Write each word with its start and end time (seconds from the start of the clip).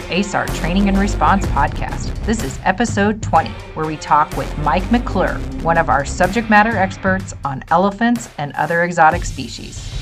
ASAR 0.00 0.52
Training 0.56 0.88
and 0.88 0.98
Response 0.98 1.46
Podcast. 1.46 2.14
This 2.24 2.42
is 2.42 2.58
episode 2.64 3.22
20, 3.22 3.50
where 3.74 3.86
we 3.86 3.96
talk 3.96 4.36
with 4.36 4.58
Mike 4.58 4.90
McClure, 4.90 5.34
one 5.62 5.78
of 5.78 5.88
our 5.88 6.04
subject 6.04 6.50
matter 6.50 6.76
experts 6.76 7.34
on 7.44 7.62
elephants 7.68 8.28
and 8.38 8.52
other 8.54 8.82
exotic 8.82 9.24
species. 9.24 9.93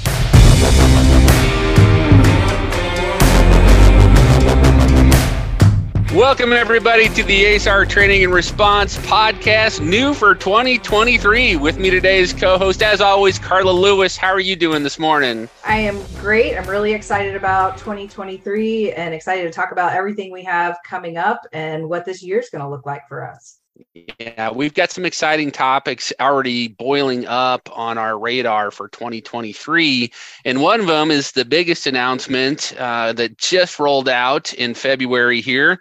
Welcome, 6.14 6.52
everybody, 6.52 7.08
to 7.08 7.22
the 7.22 7.44
ASAR 7.44 7.88
Training 7.88 8.22
and 8.22 8.34
Response 8.34 8.98
podcast, 8.98 9.80
new 9.80 10.12
for 10.12 10.34
2023. 10.34 11.56
With 11.56 11.78
me 11.78 11.88
today 11.88 12.18
is 12.18 12.34
co 12.34 12.58
host, 12.58 12.82
as 12.82 13.00
always, 13.00 13.38
Carla 13.38 13.70
Lewis. 13.70 14.14
How 14.14 14.28
are 14.28 14.38
you 14.38 14.54
doing 14.54 14.82
this 14.82 14.98
morning? 14.98 15.48
I 15.64 15.78
am 15.78 15.98
great. 16.18 16.54
I'm 16.58 16.68
really 16.68 16.92
excited 16.92 17.34
about 17.34 17.78
2023 17.78 18.92
and 18.92 19.14
excited 19.14 19.44
to 19.44 19.50
talk 19.50 19.72
about 19.72 19.94
everything 19.94 20.30
we 20.30 20.42
have 20.42 20.76
coming 20.84 21.16
up 21.16 21.46
and 21.54 21.88
what 21.88 22.04
this 22.04 22.22
year 22.22 22.40
is 22.40 22.50
going 22.50 22.62
to 22.62 22.68
look 22.68 22.84
like 22.84 23.08
for 23.08 23.26
us. 23.26 23.61
Yeah, 23.94 24.50
we've 24.50 24.72
got 24.72 24.90
some 24.90 25.04
exciting 25.04 25.50
topics 25.50 26.14
already 26.18 26.68
boiling 26.68 27.26
up 27.26 27.68
on 27.72 27.98
our 27.98 28.18
radar 28.18 28.70
for 28.70 28.88
2023. 28.88 30.10
And 30.46 30.62
one 30.62 30.80
of 30.80 30.86
them 30.86 31.10
is 31.10 31.32
the 31.32 31.44
biggest 31.44 31.86
announcement 31.86 32.72
uh, 32.78 33.12
that 33.12 33.36
just 33.36 33.78
rolled 33.78 34.08
out 34.08 34.54
in 34.54 34.72
February 34.72 35.42
here 35.42 35.78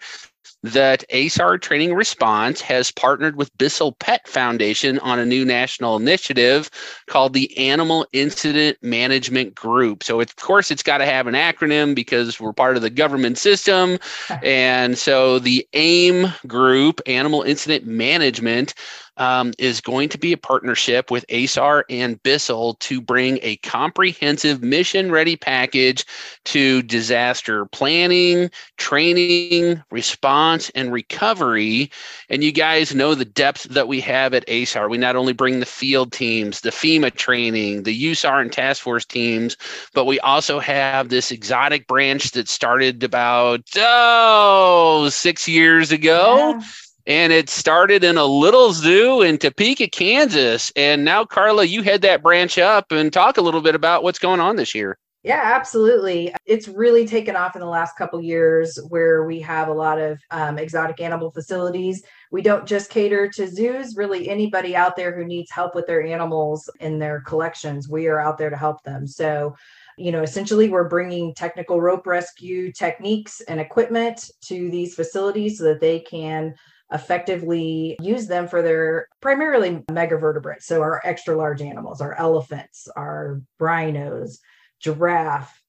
that 0.63 1.03
ASAR 1.09 1.59
Training 1.59 1.93
Response 1.93 2.61
has 2.61 2.91
partnered 2.91 3.35
with 3.35 3.55
Bissell 3.57 3.93
Pet 3.93 4.27
Foundation 4.27 4.99
on 4.99 5.19
a 5.19 5.25
new 5.25 5.43
national 5.43 5.95
initiative 5.95 6.69
called 7.07 7.33
the 7.33 7.57
Animal 7.57 8.05
Incident 8.13 8.77
Management 8.81 9.55
Group. 9.55 10.03
So, 10.03 10.21
of 10.21 10.35
course, 10.35 10.69
it's 10.69 10.83
got 10.83 10.99
to 10.99 11.05
have 11.05 11.27
an 11.27 11.33
acronym 11.33 11.95
because 11.95 12.39
we're 12.39 12.53
part 12.53 12.75
of 12.75 12.81
the 12.81 12.89
government 12.89 13.37
system. 13.37 13.97
And 14.43 14.97
so 14.97 15.39
the 15.39 15.67
AIM 15.73 16.33
group, 16.47 16.99
Animal 17.05 17.43
Incident 17.43 17.85
Management, 17.85 18.73
um, 19.17 19.53
is 19.57 19.81
going 19.81 20.09
to 20.09 20.17
be 20.17 20.33
a 20.33 20.37
partnership 20.37 21.11
with 21.11 21.25
ASAR 21.27 21.83
and 21.89 22.21
Bissell 22.23 22.75
to 22.75 23.01
bring 23.01 23.39
a 23.41 23.57
comprehensive 23.57 24.63
mission 24.63 25.11
ready 25.11 25.35
package 25.35 26.05
to 26.45 26.81
disaster 26.83 27.65
planning, 27.65 28.49
training, 28.77 29.83
response, 29.91 30.69
and 30.71 30.91
recovery. 30.91 31.91
And 32.29 32.43
you 32.43 32.51
guys 32.51 32.95
know 32.95 33.15
the 33.15 33.25
depth 33.25 33.63
that 33.65 33.87
we 33.87 33.99
have 34.01 34.33
at 34.33 34.47
ASAR. 34.47 34.89
We 34.89 34.97
not 34.97 35.15
only 35.15 35.33
bring 35.33 35.59
the 35.59 35.65
field 35.65 36.11
teams, 36.11 36.61
the 36.61 36.69
FEMA 36.69 37.13
training, 37.13 37.83
the 37.83 38.05
USAR 38.05 38.41
and 38.41 38.51
task 38.51 38.81
force 38.81 39.05
teams, 39.05 39.57
but 39.93 40.05
we 40.05 40.19
also 40.21 40.59
have 40.59 41.09
this 41.09 41.31
exotic 41.31 41.87
branch 41.87 42.31
that 42.31 42.47
started 42.47 43.03
about, 43.03 43.61
oh, 43.77 45.09
six 45.09 45.47
years 45.47 45.91
ago. 45.91 46.55
Yeah 46.57 46.61
and 47.05 47.33
it 47.33 47.49
started 47.49 48.03
in 48.03 48.17
a 48.17 48.25
little 48.25 48.73
zoo 48.73 49.21
in 49.21 49.37
Topeka, 49.37 49.87
Kansas. 49.87 50.71
And 50.75 51.03
now, 51.03 51.25
Carla, 51.25 51.65
you 51.65 51.81
head 51.81 52.01
that 52.03 52.21
branch 52.21 52.57
up 52.57 52.91
and 52.91 53.11
talk 53.11 53.37
a 53.37 53.41
little 53.41 53.61
bit 53.61 53.75
about 53.75 54.03
what's 54.03 54.19
going 54.19 54.39
on 54.39 54.55
this 54.55 54.75
year. 54.75 54.97
Yeah, 55.23 55.41
absolutely. 55.43 56.33
It's 56.47 56.67
really 56.67 57.05
taken 57.05 57.35
off 57.35 57.55
in 57.55 57.59
the 57.59 57.67
last 57.67 57.95
couple 57.95 58.19
years 58.23 58.79
where 58.89 59.23
we 59.23 59.39
have 59.41 59.67
a 59.67 59.73
lot 59.73 59.99
of 59.99 60.19
um, 60.31 60.57
exotic 60.57 60.99
animal 60.99 61.29
facilities. 61.29 62.03
We 62.31 62.41
don't 62.41 62.65
just 62.65 62.89
cater 62.89 63.29
to 63.29 63.47
zoos, 63.47 63.95
really, 63.95 64.29
anybody 64.29 64.75
out 64.75 64.95
there 64.95 65.15
who 65.15 65.23
needs 65.23 65.51
help 65.51 65.75
with 65.75 65.85
their 65.85 66.03
animals 66.03 66.67
in 66.79 66.97
their 66.97 67.21
collections, 67.21 67.87
we 67.87 68.07
are 68.07 68.19
out 68.19 68.39
there 68.39 68.49
to 68.49 68.57
help 68.57 68.81
them. 68.81 69.05
So, 69.05 69.55
you 69.95 70.11
know, 70.11 70.23
essentially, 70.23 70.69
we're 70.69 70.89
bringing 70.89 71.35
technical 71.35 71.79
rope 71.79 72.07
rescue 72.07 72.71
techniques 72.71 73.41
and 73.41 73.59
equipment 73.59 74.31
to 74.45 74.71
these 74.71 74.95
facilities 74.95 75.59
so 75.59 75.65
that 75.65 75.81
they 75.81 75.99
can 75.99 76.55
effectively 76.91 77.95
use 78.01 78.27
them 78.27 78.47
for 78.47 78.61
their 78.61 79.07
primarily 79.21 79.77
megavertebrates. 79.89 80.63
So 80.63 80.81
our 80.81 81.01
extra 81.03 81.35
large 81.35 81.61
animals, 81.61 82.01
our 82.01 82.13
elephants, 82.15 82.87
our 82.95 83.41
rhinos, 83.59 84.39
giraffe, 84.79 85.61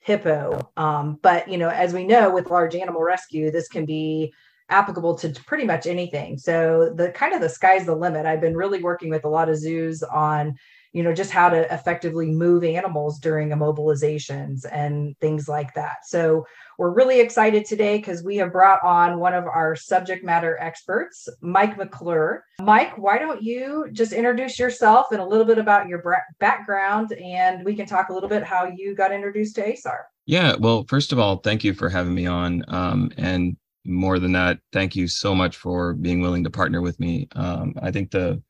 hippo. 0.00 0.70
Um, 0.76 1.18
but 1.22 1.48
you 1.48 1.58
know, 1.58 1.68
as 1.68 1.92
we 1.92 2.06
know 2.06 2.32
with 2.32 2.50
large 2.50 2.74
animal 2.74 3.02
rescue, 3.02 3.50
this 3.50 3.68
can 3.68 3.86
be 3.86 4.32
applicable 4.68 5.16
to 5.16 5.30
pretty 5.46 5.64
much 5.64 5.86
anything. 5.86 6.38
So 6.38 6.92
the 6.94 7.10
kind 7.10 7.34
of 7.34 7.40
the 7.40 7.48
sky's 7.48 7.86
the 7.86 7.94
limit. 7.94 8.26
I've 8.26 8.40
been 8.40 8.56
really 8.56 8.82
working 8.82 9.10
with 9.10 9.24
a 9.24 9.28
lot 9.28 9.48
of 9.48 9.56
zoos 9.56 10.02
on 10.02 10.56
you 10.96 11.02
know 11.02 11.12
just 11.12 11.30
how 11.30 11.50
to 11.50 11.70
effectively 11.74 12.30
move 12.30 12.64
animals 12.64 13.18
during 13.18 13.50
immobilizations 13.50 14.64
and 14.72 15.14
things 15.20 15.46
like 15.46 15.74
that. 15.74 16.06
So 16.06 16.46
we're 16.78 16.94
really 16.94 17.20
excited 17.20 17.66
today 17.66 17.98
because 17.98 18.24
we 18.24 18.36
have 18.38 18.50
brought 18.50 18.82
on 18.82 19.18
one 19.18 19.34
of 19.34 19.44
our 19.44 19.76
subject 19.76 20.24
matter 20.24 20.56
experts 20.58 21.28
mike 21.42 21.76
mcclure. 21.76 22.40
Mike 22.60 22.96
why 22.96 23.18
don't 23.18 23.42
you 23.42 23.88
just 23.92 24.14
introduce 24.14 24.58
yourself 24.58 25.08
and 25.12 25.20
a 25.20 25.26
little 25.26 25.44
bit 25.44 25.58
about 25.58 25.86
your 25.86 26.02
background 26.40 27.12
and 27.12 27.62
we 27.62 27.76
can 27.76 27.84
talk 27.84 28.08
a 28.08 28.14
little 28.14 28.30
bit 28.30 28.42
how 28.42 28.64
you 28.64 28.94
got 28.94 29.12
introduced 29.12 29.54
to 29.56 29.70
asar. 29.70 30.06
Yeah 30.24 30.56
well 30.58 30.86
first 30.88 31.12
of 31.12 31.18
all 31.18 31.36
thank 31.36 31.62
you 31.62 31.74
for 31.74 31.90
having 31.90 32.14
me 32.14 32.24
on 32.24 32.64
um, 32.68 33.10
and 33.18 33.58
more 33.84 34.18
than 34.18 34.32
that 34.32 34.60
thank 34.72 34.96
you 34.96 35.08
so 35.08 35.34
much 35.34 35.58
for 35.58 35.92
being 35.92 36.22
willing 36.22 36.44
to 36.44 36.50
partner 36.50 36.80
with 36.80 36.98
me. 36.98 37.28
Um, 37.32 37.74
i 37.82 37.90
think 37.90 38.10
the 38.10 38.42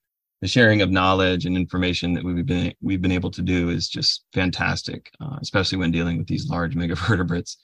the 0.46 0.50
sharing 0.50 0.80
of 0.80 0.92
knowledge 0.92 1.44
and 1.44 1.56
information 1.56 2.14
that 2.14 2.22
we've 2.22 2.46
been 2.46 2.72
we've 2.80 3.02
been 3.02 3.10
able 3.10 3.32
to 3.32 3.42
do 3.42 3.68
is 3.68 3.88
just 3.88 4.26
fantastic, 4.32 5.10
uh, 5.20 5.36
especially 5.42 5.76
when 5.76 5.90
dealing 5.90 6.18
with 6.18 6.28
these 6.28 6.48
large 6.48 6.76
megavertebrates, 6.76 7.56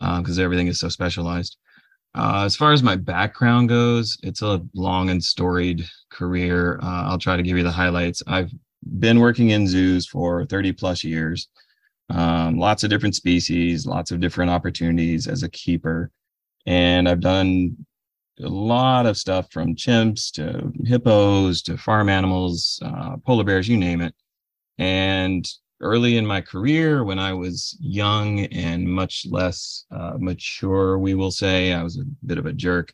because 0.00 0.38
uh, 0.38 0.42
everything 0.42 0.66
is 0.66 0.80
so 0.80 0.88
specialized. 0.88 1.58
Uh, 2.14 2.44
as 2.46 2.56
far 2.56 2.72
as 2.72 2.82
my 2.82 2.96
background 2.96 3.68
goes, 3.68 4.16
it's 4.22 4.40
a 4.40 4.62
long 4.72 5.10
and 5.10 5.22
storied 5.22 5.84
career. 6.10 6.78
Uh, 6.82 7.02
I'll 7.10 7.18
try 7.18 7.36
to 7.36 7.42
give 7.42 7.58
you 7.58 7.64
the 7.64 7.70
highlights. 7.70 8.22
I've 8.26 8.50
been 8.98 9.20
working 9.20 9.50
in 9.50 9.68
zoos 9.68 10.06
for 10.06 10.46
30 10.46 10.72
plus 10.72 11.04
years, 11.04 11.48
um, 12.08 12.56
lots 12.56 12.82
of 12.82 12.88
different 12.88 13.14
species, 13.14 13.84
lots 13.84 14.10
of 14.10 14.20
different 14.20 14.50
opportunities 14.50 15.28
as 15.28 15.42
a 15.42 15.50
keeper. 15.50 16.10
And 16.64 17.10
I've 17.10 17.20
done 17.20 17.76
a 18.40 18.48
lot 18.48 19.06
of 19.06 19.16
stuff 19.16 19.50
from 19.50 19.76
chimps 19.76 20.30
to 20.32 20.72
hippos 20.84 21.62
to 21.62 21.76
farm 21.76 22.08
animals, 22.08 22.80
uh, 22.84 23.16
polar 23.18 23.44
bears, 23.44 23.68
you 23.68 23.76
name 23.76 24.00
it. 24.00 24.14
And 24.78 25.46
early 25.80 26.16
in 26.16 26.26
my 26.26 26.40
career, 26.40 27.04
when 27.04 27.18
I 27.18 27.32
was 27.32 27.76
young 27.80 28.40
and 28.40 28.86
much 28.86 29.26
less 29.28 29.84
uh, 29.90 30.14
mature, 30.18 30.98
we 30.98 31.14
will 31.14 31.30
say, 31.30 31.72
I 31.72 31.82
was 31.82 31.98
a 31.98 32.26
bit 32.26 32.38
of 32.38 32.46
a 32.46 32.52
jerk. 32.52 32.92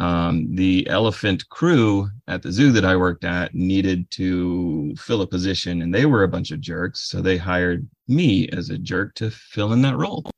Um, 0.00 0.54
the 0.54 0.86
elephant 0.88 1.48
crew 1.48 2.08
at 2.28 2.42
the 2.42 2.52
zoo 2.52 2.70
that 2.72 2.84
I 2.84 2.96
worked 2.96 3.24
at 3.24 3.54
needed 3.54 4.08
to 4.12 4.94
fill 4.96 5.22
a 5.22 5.26
position, 5.26 5.82
and 5.82 5.92
they 5.92 6.06
were 6.06 6.22
a 6.22 6.28
bunch 6.28 6.52
of 6.52 6.60
jerks. 6.60 7.00
So 7.10 7.20
they 7.20 7.36
hired 7.36 7.88
me 8.06 8.48
as 8.50 8.70
a 8.70 8.78
jerk 8.78 9.14
to 9.16 9.30
fill 9.30 9.72
in 9.72 9.82
that 9.82 9.96
role. 9.96 10.30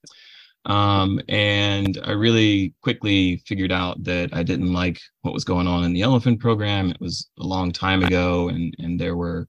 Um, 0.66 1.20
and 1.28 1.98
I 2.04 2.12
really 2.12 2.74
quickly 2.82 3.42
figured 3.46 3.72
out 3.72 4.02
that 4.04 4.30
I 4.32 4.42
didn't 4.42 4.72
like 4.72 5.00
what 5.22 5.32
was 5.32 5.44
going 5.44 5.66
on 5.66 5.84
in 5.84 5.92
the 5.92 6.02
elephant 6.02 6.40
program. 6.40 6.90
It 6.90 7.00
was 7.00 7.30
a 7.38 7.44
long 7.44 7.72
time 7.72 8.02
ago, 8.02 8.48
and 8.48 8.74
and 8.78 9.00
there 9.00 9.16
were 9.16 9.48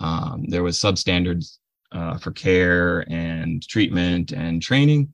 um, 0.00 0.44
there 0.48 0.62
was 0.62 0.78
substandards 0.78 1.58
uh, 1.92 2.18
for 2.18 2.30
care 2.32 3.04
and 3.10 3.62
treatment 3.68 4.32
and 4.32 4.62
training, 4.62 5.12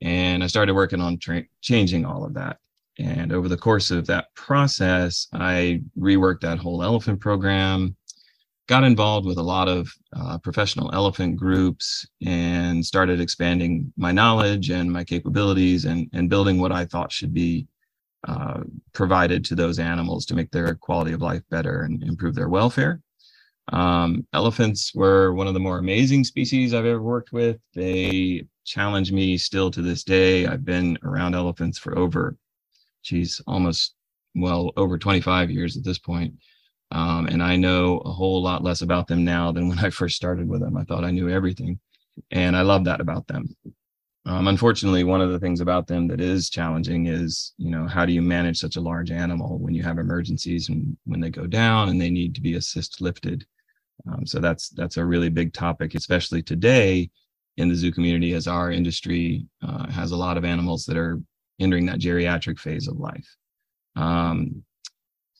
and 0.00 0.44
I 0.44 0.46
started 0.46 0.74
working 0.74 1.00
on 1.00 1.18
tra- 1.18 1.44
changing 1.60 2.04
all 2.04 2.24
of 2.24 2.34
that. 2.34 2.58
And 2.98 3.32
over 3.32 3.48
the 3.48 3.56
course 3.56 3.90
of 3.90 4.06
that 4.06 4.32
process, 4.36 5.26
I 5.32 5.82
reworked 5.98 6.42
that 6.42 6.58
whole 6.58 6.84
elephant 6.84 7.20
program 7.20 7.96
got 8.66 8.84
involved 8.84 9.26
with 9.26 9.38
a 9.38 9.42
lot 9.42 9.68
of 9.68 9.92
uh, 10.16 10.38
professional 10.38 10.92
elephant 10.94 11.36
groups 11.36 12.06
and 12.24 12.84
started 12.84 13.20
expanding 13.20 13.92
my 13.96 14.10
knowledge 14.10 14.70
and 14.70 14.90
my 14.90 15.04
capabilities 15.04 15.84
and, 15.84 16.08
and 16.12 16.30
building 16.30 16.58
what 16.58 16.72
I 16.72 16.86
thought 16.86 17.12
should 17.12 17.34
be 17.34 17.66
uh, 18.26 18.60
provided 18.94 19.44
to 19.44 19.54
those 19.54 19.78
animals 19.78 20.24
to 20.26 20.34
make 20.34 20.50
their 20.50 20.74
quality 20.76 21.12
of 21.12 21.20
life 21.20 21.42
better 21.50 21.82
and 21.82 22.02
improve 22.02 22.34
their 22.34 22.48
welfare. 22.48 23.02
Um, 23.72 24.26
elephants 24.32 24.94
were 24.94 25.34
one 25.34 25.46
of 25.46 25.54
the 25.54 25.60
more 25.60 25.78
amazing 25.78 26.24
species 26.24 26.72
I've 26.72 26.86
ever 26.86 27.02
worked 27.02 27.32
with. 27.32 27.58
They 27.74 28.46
challenge 28.64 29.12
me 29.12 29.36
still 29.36 29.70
to 29.70 29.82
this 29.82 30.04
day. 30.04 30.46
I've 30.46 30.64
been 30.64 30.98
around 31.02 31.34
elephants 31.34 31.78
for 31.78 31.98
over, 31.98 32.36
geez, 33.02 33.40
almost, 33.46 33.94
well, 34.34 34.72
over 34.76 34.98
25 34.98 35.50
years 35.50 35.76
at 35.76 35.84
this 35.84 35.98
point. 35.98 36.34
Um, 36.90 37.26
and 37.26 37.42
I 37.42 37.56
know 37.56 37.98
a 37.98 38.12
whole 38.12 38.42
lot 38.42 38.62
less 38.62 38.82
about 38.82 39.06
them 39.06 39.24
now 39.24 39.52
than 39.52 39.68
when 39.68 39.78
I 39.78 39.90
first 39.90 40.16
started 40.16 40.48
with 40.48 40.60
them. 40.60 40.76
I 40.76 40.84
thought 40.84 41.04
I 41.04 41.10
knew 41.10 41.28
everything. 41.28 41.80
And 42.30 42.56
I 42.56 42.62
love 42.62 42.84
that 42.84 43.00
about 43.00 43.26
them. 43.26 43.56
Um, 44.26 44.48
unfortunately, 44.48 45.04
one 45.04 45.20
of 45.20 45.30
the 45.30 45.38
things 45.38 45.60
about 45.60 45.86
them 45.86 46.08
that 46.08 46.20
is 46.20 46.48
challenging 46.48 47.06
is, 47.06 47.52
you 47.58 47.70
know, 47.70 47.86
how 47.86 48.06
do 48.06 48.12
you 48.12 48.22
manage 48.22 48.58
such 48.58 48.76
a 48.76 48.80
large 48.80 49.10
animal 49.10 49.58
when 49.58 49.74
you 49.74 49.82
have 49.82 49.98
emergencies 49.98 50.70
and 50.70 50.96
when 51.04 51.20
they 51.20 51.28
go 51.28 51.46
down 51.46 51.90
and 51.90 52.00
they 52.00 52.10
need 52.10 52.34
to 52.34 52.40
be 52.40 52.54
assist 52.54 53.02
lifted. 53.02 53.44
Um, 54.10 54.26
so 54.26 54.38
that's 54.38 54.70
that's 54.70 54.96
a 54.96 55.04
really 55.04 55.28
big 55.28 55.52
topic, 55.52 55.94
especially 55.94 56.42
today 56.42 57.10
in 57.58 57.68
the 57.68 57.74
zoo 57.74 57.92
community, 57.92 58.32
as 58.32 58.48
our 58.48 58.70
industry 58.70 59.46
uh, 59.62 59.90
has 59.90 60.12
a 60.12 60.16
lot 60.16 60.38
of 60.38 60.44
animals 60.44 60.86
that 60.86 60.96
are 60.96 61.20
entering 61.60 61.86
that 61.86 62.00
geriatric 62.00 62.58
phase 62.58 62.88
of 62.88 62.96
life. 62.96 63.28
Um, 63.94 64.64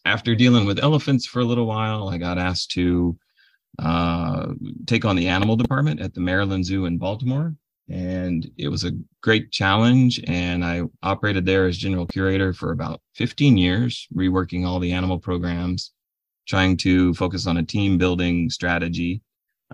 after 0.04 0.34
dealing 0.34 0.66
with 0.66 0.82
elephants 0.82 1.26
for 1.26 1.40
a 1.40 1.44
little 1.44 1.66
while, 1.66 2.08
I 2.08 2.18
got 2.18 2.38
asked 2.38 2.70
to 2.72 3.16
uh, 3.78 4.52
take 4.86 5.04
on 5.04 5.16
the 5.16 5.28
animal 5.28 5.56
department 5.56 6.00
at 6.00 6.14
the 6.14 6.20
Maryland 6.20 6.64
Zoo 6.64 6.84
in 6.84 6.98
Baltimore. 6.98 7.54
And 7.88 8.50
it 8.56 8.68
was 8.68 8.84
a 8.84 8.92
great 9.22 9.50
challenge. 9.50 10.22
And 10.26 10.64
I 10.64 10.82
operated 11.02 11.44
there 11.44 11.66
as 11.66 11.76
general 11.76 12.06
curator 12.06 12.52
for 12.52 12.72
about 12.72 13.00
15 13.14 13.56
years, 13.56 14.06
reworking 14.14 14.66
all 14.66 14.78
the 14.78 14.92
animal 14.92 15.18
programs, 15.18 15.92
trying 16.46 16.76
to 16.78 17.12
focus 17.14 17.46
on 17.46 17.58
a 17.58 17.64
team 17.64 17.98
building 17.98 18.48
strategy 18.48 19.22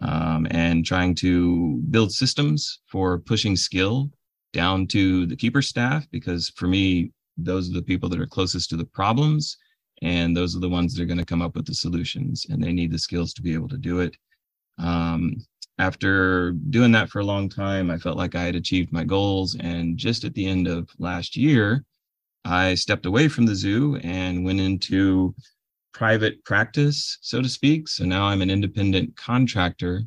um, 0.03 0.47
and 0.51 0.85
trying 0.85 1.15
to 1.17 1.83
build 1.91 2.13
systems 2.13 2.81
for 2.87 3.19
pushing 3.19 3.57
skill 3.57 4.11
down 4.53 4.87
to 4.89 5.27
the 5.27 5.37
keeper 5.37 5.63
staff. 5.63 6.07
Because 6.11 6.51
for 6.51 6.67
me, 6.67 7.13
those 7.37 7.71
are 7.71 7.75
the 7.75 7.83
people 7.83 8.09
that 8.09 8.21
are 8.21 8.27
closest 8.27 8.71
to 8.71 8.77
the 8.77 8.85
problems 8.85 9.57
and 10.03 10.37
those 10.37 10.57
are 10.57 10.61
the 10.61 10.69
ones 10.69 10.95
that 10.95 11.03
are 11.03 11.07
going 11.07 11.19
to 11.19 11.25
come 11.25 11.43
up 11.43 11.55
with 11.55 11.67
the 11.67 11.75
solutions 11.75 12.47
and 12.49 12.63
they 12.63 12.73
need 12.73 12.91
the 12.91 12.99
skills 12.99 13.33
to 13.35 13.43
be 13.43 13.55
able 13.55 13.69
to 13.69 13.77
do 13.77 14.01
it. 14.01 14.17
Um, 14.79 15.45
after 15.81 16.53
doing 16.69 16.93
that 16.93 17.09
for 17.09 17.21
a 17.21 17.25
long 17.25 17.49
time 17.49 17.91
i 17.91 17.97
felt 17.97 18.19
like 18.19 18.35
i 18.35 18.43
had 18.43 18.55
achieved 18.55 18.93
my 18.93 19.03
goals 19.03 19.57
and 19.61 19.97
just 19.97 20.25
at 20.25 20.35
the 20.35 20.47
end 20.47 20.69
of 20.69 20.89
last 20.99 21.37
year 21.37 21.83
i 22.45 22.75
stepped 22.75 23.07
away 23.07 23.29
from 23.29 23.47
the 23.47 23.55
zoo 23.55 23.97
and 24.03 24.45
went 24.45 24.61
into 24.61 25.35
private 25.93 26.43
practice 26.45 27.19
so 27.21 27.43
to 27.43 27.49
speak. 27.49 27.89
So 27.89 28.05
now 28.05 28.25
i'm 28.25 28.43
an 28.43 28.51
independent 28.51 29.17
contractor 29.17 30.03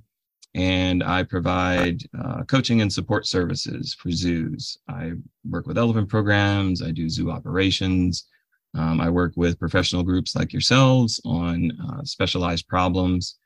and 0.54 1.04
i 1.04 1.24
provide 1.24 2.04
uh, 2.24 2.44
coaching 2.44 2.82
and 2.82 2.94
support 2.94 3.26
services 3.26 3.96
for 3.96 4.12
zoos. 4.12 4.78
I 4.88 5.14
work 5.50 5.66
with 5.66 5.80
elephant 5.80 6.08
programs 6.08 6.84
i 6.84 6.92
do 6.92 7.10
zoo 7.10 7.32
operations 7.32 8.28
um, 8.76 9.00
I 9.00 9.10
work 9.10 9.34
with 9.36 9.60
professional 9.60 10.04
groups 10.04 10.36
like 10.36 10.52
yourselves 10.52 11.22
on 11.26 11.72
uh, 11.80 12.04
specialized 12.04 12.68
problems 12.68 13.38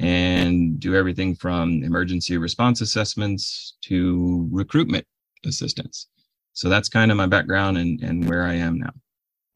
and 0.00 0.78
do 0.80 0.94
everything 0.94 1.34
from 1.34 1.82
emergency 1.82 2.36
response 2.36 2.80
assessments 2.80 3.76
to 3.82 4.48
recruitment 4.50 5.06
assistance. 5.46 6.08
So 6.52 6.68
that's 6.68 6.88
kind 6.88 7.10
of 7.10 7.16
my 7.16 7.26
background 7.26 7.78
and, 7.78 8.00
and 8.00 8.28
where 8.28 8.44
I 8.44 8.54
am 8.54 8.78
now. 8.78 8.92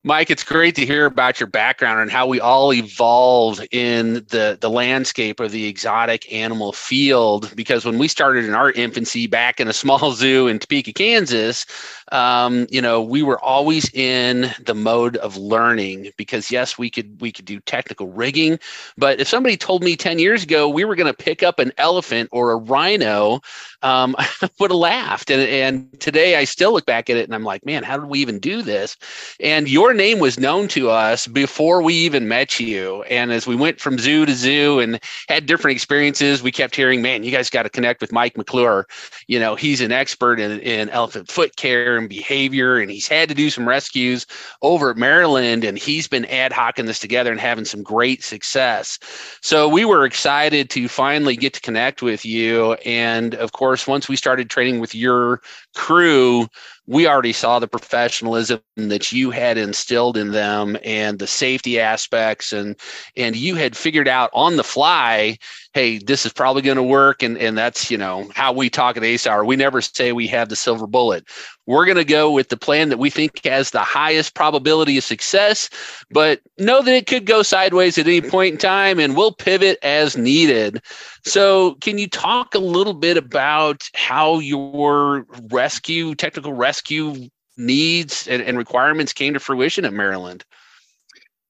Mike, 0.05 0.31
it's 0.31 0.45
great 0.45 0.77
to 0.77 0.87
hear 0.87 1.07
about 1.07 1.41
your 1.41 1.49
background 1.49 2.01
and 2.01 2.09
how 2.09 2.25
we 2.25 2.39
all 2.39 2.73
evolved 2.73 3.67
in 3.73 4.15
the, 4.29 4.57
the 4.61 4.71
landscape 4.71 5.41
of 5.41 5.51
the 5.51 5.67
exotic 5.67 6.33
animal 6.33 6.73
field. 6.73 7.55
Because 7.57 7.85
when 7.85 7.99
we 7.99 8.07
started 8.07 8.45
in 8.45 8.55
our 8.55 8.71
infancy 8.71 9.27
back 9.27 9.59
in 9.59 9.67
a 9.67 9.73
small 9.73 10.13
zoo 10.15 10.47
in 10.47 10.61
Topeka, 10.61 10.93
Kansas, 10.93 11.67
um, 12.13 12.69
you 12.71 12.81
know, 12.81 13.03
we 13.03 13.25
were 13.25 13.41
always 13.41 13.93
in 13.93 14.53
the 14.65 14.75
mode 14.75 15.17
of 15.17 15.37
learning 15.37 16.13
because 16.17 16.49
yes, 16.49 16.79
we 16.79 16.91
could 16.91 17.21
we 17.21 17.33
could 17.33 17.45
do 17.45 17.59
technical 17.61 18.07
rigging, 18.09 18.59
but 18.97 19.21
if 19.21 19.27
somebody 19.27 19.57
told 19.57 19.83
me 19.83 19.97
10 19.97 20.21
years 20.21 20.45
ago 20.45 20.69
we 20.69 20.85
were 20.85 20.95
going 20.95 21.13
to 21.13 21.25
pick 21.25 21.43
up 21.43 21.59
an 21.59 21.73
elephant 21.77 22.29
or 22.33 22.53
a 22.53 22.57
rhino, 22.57 23.41
um, 23.83 24.15
I 24.19 24.49
would 24.61 24.71
have 24.71 24.79
laughed. 24.79 25.31
And, 25.31 25.43
and 25.43 26.01
today 26.01 26.37
I 26.37 26.45
still 26.45 26.73
look 26.73 26.87
back 26.87 27.11
at 27.11 27.17
it 27.17 27.25
and 27.25 27.35
I'm 27.35 27.45
like, 27.45 27.67
man, 27.67 27.83
how 27.83 27.99
did 27.99 28.09
we 28.09 28.21
even 28.21 28.39
do 28.39 28.63
this? 28.63 28.97
And 29.41 29.69
your 29.69 29.88
name 29.95 30.19
was 30.19 30.39
known 30.39 30.69
to 30.69 30.91
us 30.91 31.27
before 31.27 31.83
we 31.83 31.95
even 31.95 32.29
met 32.29 32.59
you. 32.61 33.03
And 33.05 33.33
as 33.33 33.47
we 33.47 33.57
went 33.57 33.81
from 33.81 33.99
zoo 33.99 34.27
to 34.27 34.35
zoo 34.35 34.81
and 34.81 35.01
had 35.29 35.47
different 35.47 35.75
experiences, 35.75 36.43
we 36.43 36.53
kept 36.53 36.77
hearing, 36.77 37.03
man, 37.03 37.25
you 37.25 37.31
guys 37.31 37.51
got 37.51 37.65
to 37.65 37.71
connect 37.71 38.01
with 38.01 38.13
Mike 38.13 38.37
McClure. 38.37 38.87
You 39.27 39.39
know, 39.39 39.55
he's 39.55 39.81
an 39.81 39.93
expert 39.93 40.41
in, 40.41 40.61
in 40.61 40.89
elephant 40.91 41.31
foot 41.31 41.57
care 41.57 41.97
and 41.97 42.09
behavior, 42.09 42.79
and 42.79 42.91
he's 42.91 43.09
had 43.09 43.29
to 43.29 43.35
do 43.35 43.51
some 43.51 43.69
rescues 43.69 44.27
over 44.63 44.91
at 44.91 44.97
Maryland, 44.97 45.65
and 45.65 45.79
he's 45.79 46.09
been 46.09 46.25
ad 46.27 46.53
hocing 46.53 46.87
this 46.87 46.99
together 46.99 47.31
and 47.31 47.41
having 47.41 47.65
some 47.65 47.83
great 47.83 48.23
success. 48.25 48.99
So 49.43 49.69
we 49.69 49.85
were 49.85 50.05
excited 50.05 50.71
to 50.71 50.89
finally 50.89 51.37
get 51.37 51.55
to 51.55 51.61
connect 51.61 52.03
with 52.03 52.25
you. 52.25 52.75
And 52.85 53.35
of 53.35 53.53
course, 53.53 53.87
once 53.87 54.09
we 54.09 54.17
started 54.17 54.51
training 54.51 54.81
with 54.81 54.95
your 54.95 55.41
crew, 55.79 56.49
we 56.89 57.07
already 57.07 57.33
saw 57.33 57.61
the 57.61 57.69
professionalism 57.69 58.61
that 58.77 59.13
you 59.13 59.31
had 59.31 59.57
instilled 59.57 60.17
in 60.17 60.33
them 60.33 60.77
and 60.85 61.19
the 61.19 61.27
safety 61.27 61.79
aspects 61.79 62.53
and 62.53 62.75
and 63.17 63.37
you 63.37 63.55
had 63.55 63.77
figured 63.77 64.09
out 64.09 64.29
on 64.35 64.57
the 64.57 64.65
fly 64.65 65.39
hey 65.75 65.99
this 65.99 66.25
is 66.25 66.33
probably 66.33 66.63
going 66.63 66.77
to 66.77 66.83
work 66.83 67.23
and 67.23 67.37
and 67.39 67.57
that's 67.57 67.91
you 67.91 67.99
know 67.99 68.29
how 68.35 68.53
we 68.53 68.71
talk 68.71 68.97
at 68.97 69.03
ASAR. 69.03 69.47
we 69.47 69.57
never 69.57 69.81
say 69.81 70.13
we 70.13 70.27
have 70.27 70.49
the 70.49 70.57
silver 70.57 70.87
bullet 70.87 71.27
we're 71.67 71.85
going 71.85 71.97
to 71.97 72.05
go 72.05 72.31
with 72.31 72.49
the 72.49 72.57
plan 72.57 72.89
that 72.89 72.99
we 72.99 73.11
think 73.11 73.45
has 73.45 73.71
the 73.71 73.81
highest 73.81 74.35
probability 74.35 74.97
of 74.99 75.05
success 75.05 75.69
but 76.11 76.41
know 76.59 76.83
that 76.83 76.95
it 76.95 77.07
could 77.07 77.27
go 77.27 77.43
sideways 77.43 77.99
at 77.99 78.07
any 78.07 78.21
point 78.21 78.53
in 78.53 78.59
time 78.59 78.99
and 78.99 79.17
we'll 79.17 79.33
pivot 79.33 79.79
as 79.83 80.17
needed 80.17 80.83
so 81.25 81.75
can 81.77 81.99
you 81.99 82.09
talk 82.09 82.55
a 82.55 82.59
little 82.59 82.95
bit 82.95 83.17
about 83.17 83.89
how 83.95 84.39
your 84.39 85.27
rescue 85.51 86.15
technical 86.15 86.53
rescue 86.53 87.29
needs 87.59 88.27
and, 88.29 88.43
and 88.43 88.57
requirements 88.57 89.13
came 89.13 89.35
to 89.35 89.41
fruition 89.41 89.85
at 89.85 89.93
Maryland? 89.93 90.45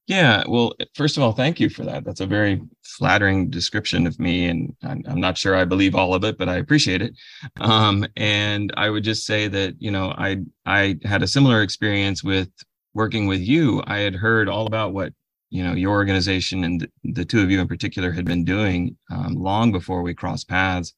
Yeah, 0.09 0.43
well, 0.49 0.73
first 0.95 1.19
of 1.19 1.23
all, 1.23 1.33
thank 1.33 1.61
you 1.61 1.69
for 1.69 1.85
that. 1.85 2.03
That's 2.03 2.23
a 2.23 2.27
very 2.27 2.63
flattering 2.83 3.51
description 3.51 4.07
of 4.07 4.19
me, 4.19 4.47
and 4.47 4.75
I'm, 4.83 5.03
I'm 5.07 5.21
not 5.21 5.37
sure 5.37 5.55
I 5.55 5.67
believe 5.67 5.95
all 5.95 6.15
of 6.15 6.25
it, 6.25 6.39
but 6.39 6.49
I 6.49 6.57
appreciate 6.57 7.03
it. 7.03 7.15
Um, 7.61 8.07
and 8.17 8.73
I 8.79 8.89
would 8.89 9.05
just 9.05 9.27
say 9.27 9.49
that 9.49 9.75
you 9.79 9.91
know 9.91 10.15
I 10.17 10.39
I 10.65 10.97
had 11.05 11.23
a 11.23 11.27
similar 11.29 11.61
experience 11.61 12.25
with 12.25 12.49
working 12.95 13.27
with 13.27 13.41
you. 13.41 13.83
I 13.87 13.99
had 13.99 14.15
heard 14.15 14.49
all 14.49 14.67
about 14.67 14.95
what 14.95 15.13
you 15.51 15.63
know 15.63 15.75
your 15.75 15.93
organization 15.93 16.65
and 16.65 16.89
the, 17.05 17.25
two 17.27 17.43
of 17.43 17.51
you 17.51 17.61
in 17.61 17.69
particular 17.69 18.11
had 18.11 18.25
been 18.25 18.45
doing 18.47 18.97
um, 19.11 19.35
long 19.35 19.73
before 19.73 20.01
we 20.01 20.15
crossed 20.15 20.49
paths, 20.49 20.95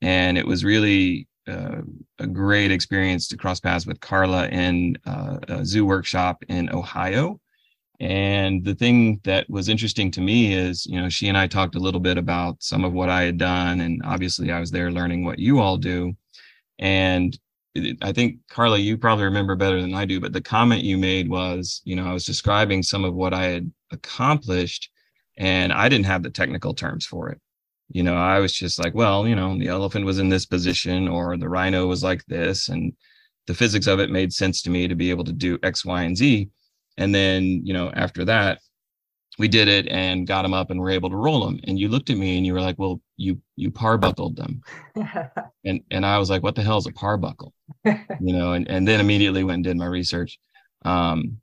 and 0.00 0.38
it 0.38 0.46
was 0.46 0.64
really 0.64 1.28
uh, 1.46 1.82
a 2.20 2.26
great 2.26 2.70
experience 2.70 3.28
to 3.28 3.36
cross 3.36 3.60
paths 3.60 3.86
with 3.86 4.00
Carla 4.00 4.48
in 4.48 4.96
uh, 5.04 5.36
a 5.48 5.64
zoo 5.66 5.84
workshop 5.84 6.42
in 6.48 6.70
Ohio. 6.72 7.38
And 7.98 8.64
the 8.64 8.74
thing 8.74 9.20
that 9.24 9.48
was 9.48 9.68
interesting 9.68 10.10
to 10.12 10.20
me 10.20 10.52
is, 10.52 10.84
you 10.86 11.00
know, 11.00 11.08
she 11.08 11.28
and 11.28 11.36
I 11.36 11.46
talked 11.46 11.76
a 11.76 11.80
little 11.80 12.00
bit 12.00 12.18
about 12.18 12.62
some 12.62 12.84
of 12.84 12.92
what 12.92 13.08
I 13.08 13.22
had 13.22 13.38
done. 13.38 13.80
And 13.80 14.02
obviously, 14.04 14.52
I 14.52 14.60
was 14.60 14.70
there 14.70 14.90
learning 14.90 15.24
what 15.24 15.38
you 15.38 15.60
all 15.60 15.76
do. 15.76 16.14
And 16.78 17.38
I 18.02 18.12
think, 18.12 18.38
Carla, 18.50 18.78
you 18.78 18.98
probably 18.98 19.24
remember 19.24 19.54
better 19.56 19.80
than 19.80 19.94
I 19.94 20.04
do, 20.04 20.20
but 20.20 20.32
the 20.32 20.40
comment 20.40 20.82
you 20.82 20.98
made 20.98 21.28
was, 21.28 21.82
you 21.84 21.96
know, 21.96 22.06
I 22.06 22.12
was 22.12 22.24
describing 22.24 22.82
some 22.82 23.04
of 23.04 23.14
what 23.14 23.34
I 23.34 23.44
had 23.44 23.70
accomplished 23.92 24.90
and 25.38 25.72
I 25.72 25.88
didn't 25.88 26.06
have 26.06 26.22
the 26.22 26.30
technical 26.30 26.74
terms 26.74 27.06
for 27.06 27.28
it 27.30 27.40
you 27.90 28.02
know 28.02 28.14
i 28.14 28.38
was 28.38 28.52
just 28.52 28.78
like 28.78 28.94
well 28.94 29.26
you 29.26 29.34
know 29.34 29.56
the 29.58 29.68
elephant 29.68 30.04
was 30.04 30.18
in 30.18 30.28
this 30.28 30.46
position 30.46 31.08
or 31.08 31.36
the 31.36 31.48
rhino 31.48 31.86
was 31.86 32.02
like 32.02 32.24
this 32.26 32.68
and 32.68 32.92
the 33.46 33.54
physics 33.54 33.86
of 33.86 34.00
it 34.00 34.10
made 34.10 34.32
sense 34.32 34.60
to 34.62 34.70
me 34.70 34.88
to 34.88 34.96
be 34.96 35.10
able 35.10 35.24
to 35.24 35.32
do 35.32 35.58
x 35.62 35.84
y 35.84 36.02
and 36.02 36.16
z 36.16 36.48
and 36.96 37.14
then 37.14 37.62
you 37.64 37.72
know 37.72 37.90
after 37.90 38.24
that 38.24 38.60
we 39.38 39.48
did 39.48 39.68
it 39.68 39.86
and 39.88 40.26
got 40.26 40.42
them 40.42 40.54
up 40.54 40.70
and 40.70 40.80
were 40.80 40.88
able 40.88 41.10
to 41.10 41.16
roll 41.16 41.44
them. 41.44 41.60
And 41.64 41.78
you 41.78 41.88
looked 41.88 42.08
at 42.08 42.16
me 42.16 42.38
and 42.38 42.46
you 42.46 42.54
were 42.54 42.60
like 42.60 42.78
well 42.78 43.00
you 43.16 43.40
you 43.56 43.70
par 43.70 43.98
buckled 43.98 44.36
them. 44.36 44.62
And 45.64 45.80
and 45.90 46.06
i 46.06 46.16
was 46.16 46.30
like 46.30 46.44
what 46.44 46.54
the 46.54 46.62
hell 46.62 46.78
is 46.78 46.86
a 46.86 46.92
par 46.92 47.16
buckle 47.16 47.52
you 47.84 48.32
know 48.32 48.52
and, 48.52 48.68
and 48.70 48.86
then 48.86 49.00
immediately 49.00 49.42
went 49.42 49.56
and 49.56 49.64
did 49.64 49.76
my 49.76 49.86
research. 49.86 50.38
Um 50.84 51.40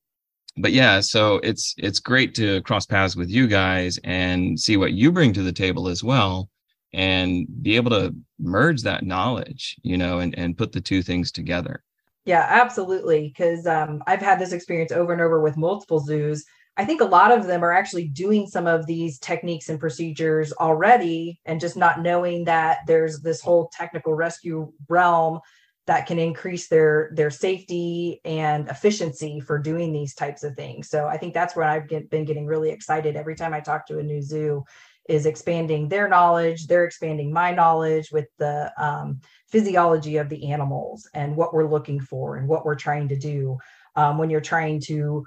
but 0.55 0.72
yeah, 0.72 1.00
so 1.00 1.38
it's 1.38 1.74
it's 1.77 2.00
great 2.00 2.36
to 2.36 2.62
cross 2.62 2.86
paths 2.86 3.15
with 3.15 3.29
you 3.29 3.48
guys 3.48 4.00
and 4.03 4.60
see 4.60 4.77
what 4.77 4.93
you 4.93 5.12
bring 5.12 5.33
to 5.33 5.41
the 5.41 5.51
table 5.51 5.88
as 5.88 6.03
well 6.03 6.50
and 6.93 7.48
be 7.63 7.75
able 7.75 7.89
to 7.89 8.15
merge 8.39 8.83
that 8.83 9.03
knowledge, 9.03 9.75
you 9.81 9.98
know, 9.98 10.19
and, 10.19 10.38
and 10.38 10.57
put 10.57 10.72
the 10.72 10.81
two 10.81 11.01
things 11.01 11.31
together. 11.31 11.83
Yeah, 12.25 12.46
absolutely. 12.50 13.27
Because 13.27 13.68
um, 13.68 14.01
I've 14.08 14.22
had 14.22 14.39
this 14.39 14.53
experience 14.53 14.92
over 14.92 15.12
and 15.13 15.22
over 15.22 15.42
with 15.42 15.58
multiple 15.58 16.00
zoos. 16.00 16.46
I 16.77 16.86
think 16.86 17.01
a 17.01 17.06
lot 17.06 17.32
of 17.32 17.46
them 17.46 17.63
are 17.63 17.72
actually 17.74 18.08
doing 18.08 18.48
some 18.48 18.65
of 18.65 18.88
these 18.88 19.20
techniques 19.20 19.70
and 19.70 19.80
procedures 19.80 20.53
already 20.53 21.39
and 21.46 21.60
just 21.60 21.77
not 21.77 22.01
knowing 22.01 22.46
that 22.46 22.80
there's 22.88 23.20
this 23.20 23.42
whole 23.42 23.70
technical 23.74 24.13
rescue 24.13 24.72
realm 24.89 25.39
that 25.86 26.08
can 26.08 26.18
increase 26.18 26.70
their 26.70 27.12
their 27.13 27.30
safety 27.30 28.22
and 28.25 28.70
efficiency 28.70 29.39
for 29.42 29.60
doing 29.60 29.92
these 29.92 30.15
types 30.15 30.44
of 30.44 30.56
things 30.56 30.89
so 30.89 31.08
i 31.08 31.18
think 31.18 31.34
that's 31.34 31.58
where 31.58 31.65
i've 31.65 31.89
get, 31.89 32.10
been 32.10 32.24
getting 32.24 32.46
really 32.46 32.70
excited 32.70 33.18
every 33.18 33.36
time 33.36 33.53
i 33.53 33.60
talk 33.60 33.86
to 33.86 34.00
a 34.00 34.03
new 34.03 34.22
zoo 34.22 34.63
is 35.10 35.25
expanding 35.25 35.89
their 35.89 36.07
knowledge 36.07 36.67
they're 36.67 36.86
expanding 36.86 37.31
my 37.31 37.51
knowledge 37.51 38.12
with 38.12 38.27
the 38.38 38.72
um, 38.77 39.19
physiology 39.50 40.17
of 40.17 40.29
the 40.29 40.51
animals 40.51 41.10
and 41.13 41.36
what 41.36 41.53
we're 41.53 41.69
looking 41.69 42.00
for 42.00 42.38
and 42.38 42.48
what 42.48 42.65
we're 42.65 42.75
trying 42.75 43.07
to 43.07 43.17
do 43.17 43.57
um, 43.95 44.17
when 44.17 44.29
you're 44.29 44.41
trying 44.41 44.79
to 44.79 45.24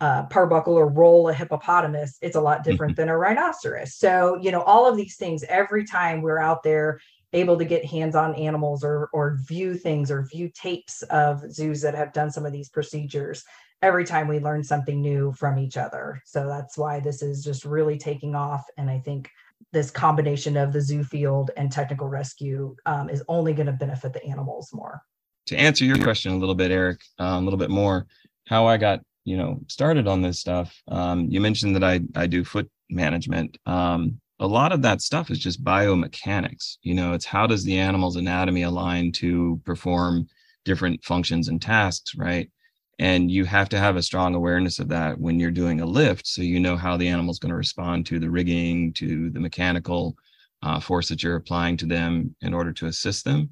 uh, 0.00 0.26
parbuckle 0.26 0.68
or 0.68 0.88
roll 0.88 1.28
a 1.28 1.34
hippopotamus, 1.34 2.18
it's 2.22 2.36
a 2.36 2.40
lot 2.40 2.62
different 2.62 2.92
mm-hmm. 2.92 3.02
than 3.02 3.08
a 3.08 3.18
rhinoceros. 3.18 3.96
So, 3.96 4.38
you 4.40 4.52
know, 4.52 4.62
all 4.62 4.88
of 4.88 4.96
these 4.96 5.16
things, 5.16 5.42
every 5.48 5.84
time 5.84 6.22
we're 6.22 6.38
out 6.38 6.62
there 6.62 7.00
able 7.32 7.58
to 7.58 7.64
get 7.64 7.84
hands 7.84 8.14
on 8.14 8.34
animals 8.36 8.82
or 8.82 9.10
or 9.12 9.38
view 9.46 9.74
things 9.74 10.10
or 10.10 10.26
view 10.32 10.50
tapes 10.54 11.02
of 11.02 11.42
zoos 11.52 11.82
that 11.82 11.94
have 11.94 12.12
done 12.12 12.30
some 12.30 12.46
of 12.46 12.52
these 12.52 12.70
procedures 12.70 13.44
every 13.82 14.04
time 14.04 14.26
we 14.28 14.38
learn 14.38 14.62
something 14.62 15.00
new 15.00 15.32
from 15.32 15.58
each 15.58 15.76
other 15.76 16.20
so 16.24 16.46
that's 16.46 16.76
why 16.76 17.00
this 17.00 17.22
is 17.22 17.44
just 17.44 17.64
really 17.64 17.98
taking 17.98 18.34
off 18.34 18.64
and 18.76 18.90
i 18.90 18.98
think 18.98 19.30
this 19.72 19.90
combination 19.90 20.56
of 20.56 20.72
the 20.72 20.80
zoo 20.80 21.02
field 21.02 21.50
and 21.56 21.70
technical 21.70 22.08
rescue 22.08 22.74
um, 22.86 23.10
is 23.10 23.22
only 23.28 23.52
going 23.52 23.66
to 23.66 23.72
benefit 23.72 24.12
the 24.12 24.24
animals 24.24 24.70
more 24.72 25.02
to 25.46 25.56
answer 25.56 25.84
your 25.84 25.98
question 25.98 26.32
a 26.32 26.36
little 26.36 26.54
bit 26.54 26.70
eric 26.70 27.00
um, 27.18 27.42
a 27.42 27.44
little 27.44 27.58
bit 27.58 27.70
more 27.70 28.06
how 28.46 28.66
i 28.66 28.76
got 28.76 29.00
you 29.24 29.36
know 29.36 29.58
started 29.68 30.06
on 30.06 30.22
this 30.22 30.38
stuff 30.38 30.74
um, 30.88 31.26
you 31.28 31.40
mentioned 31.40 31.74
that 31.74 31.84
i 31.84 32.00
i 32.16 32.26
do 32.26 32.44
foot 32.44 32.70
management 32.90 33.58
um, 33.66 34.20
a 34.40 34.46
lot 34.46 34.72
of 34.72 34.82
that 34.82 35.02
stuff 35.02 35.30
is 35.30 35.38
just 35.38 35.64
biomechanics. 35.64 36.76
You 36.82 36.94
know, 36.94 37.12
it's 37.12 37.24
how 37.24 37.46
does 37.46 37.64
the 37.64 37.78
animal's 37.78 38.16
anatomy 38.16 38.62
align 38.62 39.12
to 39.12 39.60
perform 39.64 40.28
different 40.64 41.04
functions 41.04 41.48
and 41.48 41.60
tasks, 41.60 42.14
right? 42.14 42.50
And 42.98 43.30
you 43.30 43.44
have 43.44 43.68
to 43.68 43.78
have 43.78 43.96
a 43.96 44.02
strong 44.02 44.34
awareness 44.34 44.80
of 44.80 44.88
that 44.88 45.20
when 45.20 45.38
you're 45.38 45.52
doing 45.52 45.80
a 45.80 45.86
lift, 45.86 46.26
so 46.26 46.42
you 46.42 46.58
know 46.58 46.76
how 46.76 46.96
the 46.96 47.08
animal's 47.08 47.38
going 47.38 47.50
to 47.50 47.56
respond 47.56 48.06
to 48.06 48.18
the 48.18 48.30
rigging, 48.30 48.92
to 48.94 49.30
the 49.30 49.40
mechanical 49.40 50.16
uh, 50.62 50.80
force 50.80 51.08
that 51.08 51.22
you're 51.22 51.36
applying 51.36 51.76
to 51.76 51.86
them 51.86 52.34
in 52.40 52.52
order 52.52 52.72
to 52.72 52.86
assist 52.86 53.24
them. 53.24 53.50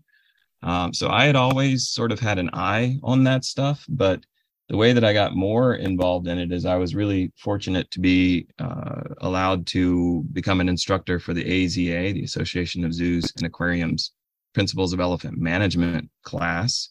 Um, 0.62 0.92
so 0.92 1.10
I 1.10 1.26
had 1.26 1.36
always 1.36 1.88
sort 1.88 2.10
of 2.10 2.18
had 2.18 2.38
an 2.38 2.50
eye 2.52 2.98
on 3.02 3.22
that 3.24 3.44
stuff, 3.44 3.84
but 3.88 4.24
the 4.68 4.76
way 4.76 4.92
that 4.92 5.04
I 5.04 5.12
got 5.12 5.36
more 5.36 5.76
involved 5.76 6.26
in 6.26 6.38
it 6.38 6.50
is 6.50 6.66
I 6.66 6.74
was 6.74 6.94
really 6.94 7.32
fortunate 7.36 7.88
to 7.92 8.00
be 8.00 8.48
uh, 8.58 9.02
allowed 9.18 9.66
to 9.68 10.24
become 10.32 10.60
an 10.60 10.68
instructor 10.68 11.20
for 11.20 11.34
the 11.34 11.44
AZA, 11.44 12.14
the 12.14 12.24
Association 12.24 12.84
of 12.84 12.92
Zoos 12.92 13.32
and 13.36 13.46
Aquariums 13.46 14.12
Principles 14.54 14.92
of 14.92 15.00
Elephant 15.00 15.38
Management 15.38 16.10
class. 16.24 16.88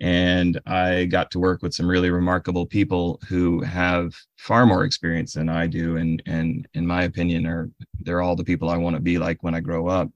And 0.00 0.60
I 0.66 1.06
got 1.06 1.30
to 1.30 1.38
work 1.38 1.62
with 1.62 1.72
some 1.72 1.88
really 1.88 2.10
remarkable 2.10 2.66
people 2.66 3.20
who 3.28 3.62
have 3.62 4.14
far 4.36 4.66
more 4.66 4.84
experience 4.84 5.34
than 5.34 5.48
I 5.48 5.66
do. 5.66 5.96
And, 5.96 6.22
and 6.26 6.68
in 6.74 6.86
my 6.86 7.04
opinion, 7.04 7.46
are 7.46 7.70
they're 8.00 8.20
all 8.20 8.36
the 8.36 8.44
people 8.44 8.68
I 8.68 8.76
want 8.76 8.96
to 8.96 9.00
be 9.00 9.18
like 9.18 9.42
when 9.42 9.54
I 9.54 9.60
grow 9.60 9.88
up. 9.88 10.10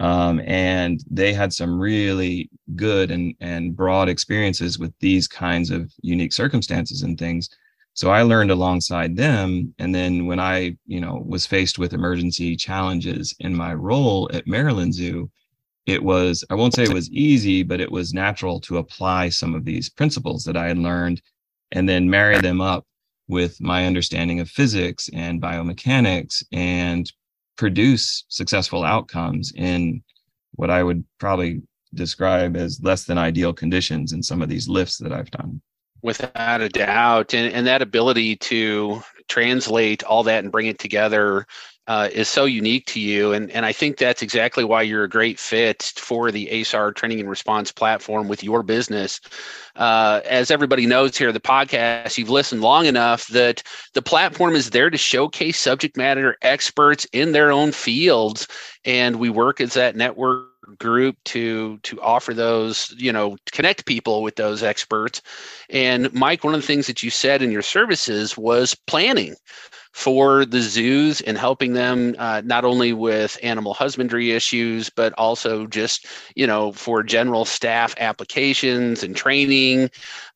Um, 0.00 0.40
and 0.46 1.02
they 1.10 1.32
had 1.32 1.52
some 1.52 1.78
really 1.78 2.48
good 2.76 3.10
and 3.10 3.34
and 3.40 3.74
broad 3.74 4.08
experiences 4.08 4.78
with 4.78 4.94
these 5.00 5.26
kinds 5.26 5.70
of 5.70 5.92
unique 6.02 6.32
circumstances 6.32 7.02
and 7.02 7.18
things 7.18 7.48
so 7.94 8.10
i 8.10 8.22
learned 8.22 8.52
alongside 8.52 9.16
them 9.16 9.74
and 9.80 9.92
then 9.92 10.26
when 10.26 10.38
i 10.38 10.76
you 10.86 11.00
know 11.00 11.24
was 11.26 11.46
faced 11.46 11.78
with 11.78 11.94
emergency 11.94 12.54
challenges 12.54 13.34
in 13.40 13.56
my 13.56 13.74
role 13.74 14.30
at 14.32 14.46
maryland 14.46 14.94
zoo 14.94 15.28
it 15.88 16.02
was 16.02 16.44
i 16.50 16.54
won't 16.54 16.74
say 16.74 16.84
it 16.84 16.92
was 16.92 17.10
easy 17.10 17.62
but 17.62 17.80
it 17.80 17.90
was 17.90 18.14
natural 18.14 18.60
to 18.60 18.78
apply 18.78 19.28
some 19.28 19.54
of 19.54 19.64
these 19.64 19.88
principles 19.88 20.44
that 20.44 20.56
i 20.56 20.68
had 20.68 20.78
learned 20.78 21.20
and 21.72 21.88
then 21.88 22.08
marry 22.08 22.40
them 22.40 22.60
up 22.60 22.84
with 23.28 23.60
my 23.60 23.86
understanding 23.86 24.40
of 24.40 24.48
physics 24.48 25.10
and 25.12 25.40
biomechanics 25.40 26.42
and 26.52 27.12
produce 27.56 28.24
successful 28.28 28.84
outcomes 28.84 29.52
in 29.54 30.02
what 30.52 30.70
I 30.70 30.82
would 30.82 31.04
probably 31.18 31.62
describe 31.94 32.56
as 32.56 32.80
less 32.82 33.04
than 33.04 33.18
ideal 33.18 33.52
conditions 33.52 34.12
in 34.12 34.22
some 34.22 34.42
of 34.42 34.48
these 34.48 34.68
lifts 34.68 34.98
that 34.98 35.12
I've 35.12 35.30
done. 35.30 35.60
Without 36.02 36.60
a 36.60 36.68
doubt. 36.68 37.34
And, 37.34 37.52
and 37.52 37.66
that 37.66 37.82
ability 37.82 38.36
to 38.36 39.02
translate 39.28 40.02
all 40.04 40.22
that 40.22 40.42
and 40.42 40.52
bring 40.52 40.66
it 40.66 40.78
together 40.78 41.46
uh, 41.88 42.10
is 42.12 42.28
so 42.28 42.44
unique 42.44 42.84
to 42.84 43.00
you. 43.00 43.32
And, 43.32 43.50
and 43.50 43.64
I 43.64 43.72
think 43.72 43.96
that's 43.96 44.20
exactly 44.20 44.62
why 44.62 44.82
you're 44.82 45.04
a 45.04 45.08
great 45.08 45.40
fit 45.40 45.82
for 45.96 46.30
the 46.30 46.46
ASAR 46.52 46.94
training 46.94 47.18
and 47.18 47.30
response 47.30 47.72
platform 47.72 48.28
with 48.28 48.44
your 48.44 48.62
business. 48.62 49.20
Uh, 49.74 50.20
as 50.28 50.50
everybody 50.50 50.84
knows 50.84 51.16
here, 51.16 51.32
the 51.32 51.40
podcast, 51.40 52.18
you've 52.18 52.28
listened 52.28 52.60
long 52.60 52.84
enough 52.84 53.26
that 53.28 53.62
the 53.94 54.02
platform 54.02 54.54
is 54.54 54.70
there 54.70 54.90
to 54.90 54.98
showcase 54.98 55.58
subject 55.58 55.96
matter 55.96 56.36
experts 56.42 57.06
in 57.12 57.32
their 57.32 57.50
own 57.50 57.72
fields. 57.72 58.46
And 58.84 59.16
we 59.16 59.30
work 59.30 59.58
as 59.60 59.72
that 59.72 59.96
network 59.96 60.46
group 60.78 61.16
to 61.24 61.78
to 61.78 61.98
offer 62.02 62.34
those 62.34 62.94
you 62.98 63.10
know 63.10 63.38
connect 63.52 63.86
people 63.86 64.22
with 64.22 64.36
those 64.36 64.62
experts 64.62 65.22
and 65.70 66.12
mike 66.12 66.44
one 66.44 66.52
of 66.52 66.60
the 66.60 66.66
things 66.66 66.86
that 66.86 67.02
you 67.02 67.08
said 67.08 67.40
in 67.40 67.50
your 67.50 67.62
services 67.62 68.36
was 68.36 68.74
planning 68.86 69.34
for 69.92 70.44
the 70.44 70.60
zoos 70.60 71.20
and 71.22 71.36
helping 71.36 71.72
them 71.72 72.14
uh, 72.18 72.42
not 72.44 72.64
only 72.64 72.92
with 72.92 73.38
animal 73.42 73.74
husbandry 73.74 74.30
issues 74.32 74.90
but 74.90 75.12
also 75.14 75.66
just 75.66 76.06
you 76.34 76.46
know 76.46 76.72
for 76.72 77.02
general 77.02 77.44
staff 77.44 77.94
applications 77.98 79.02
and 79.02 79.16
training 79.16 79.90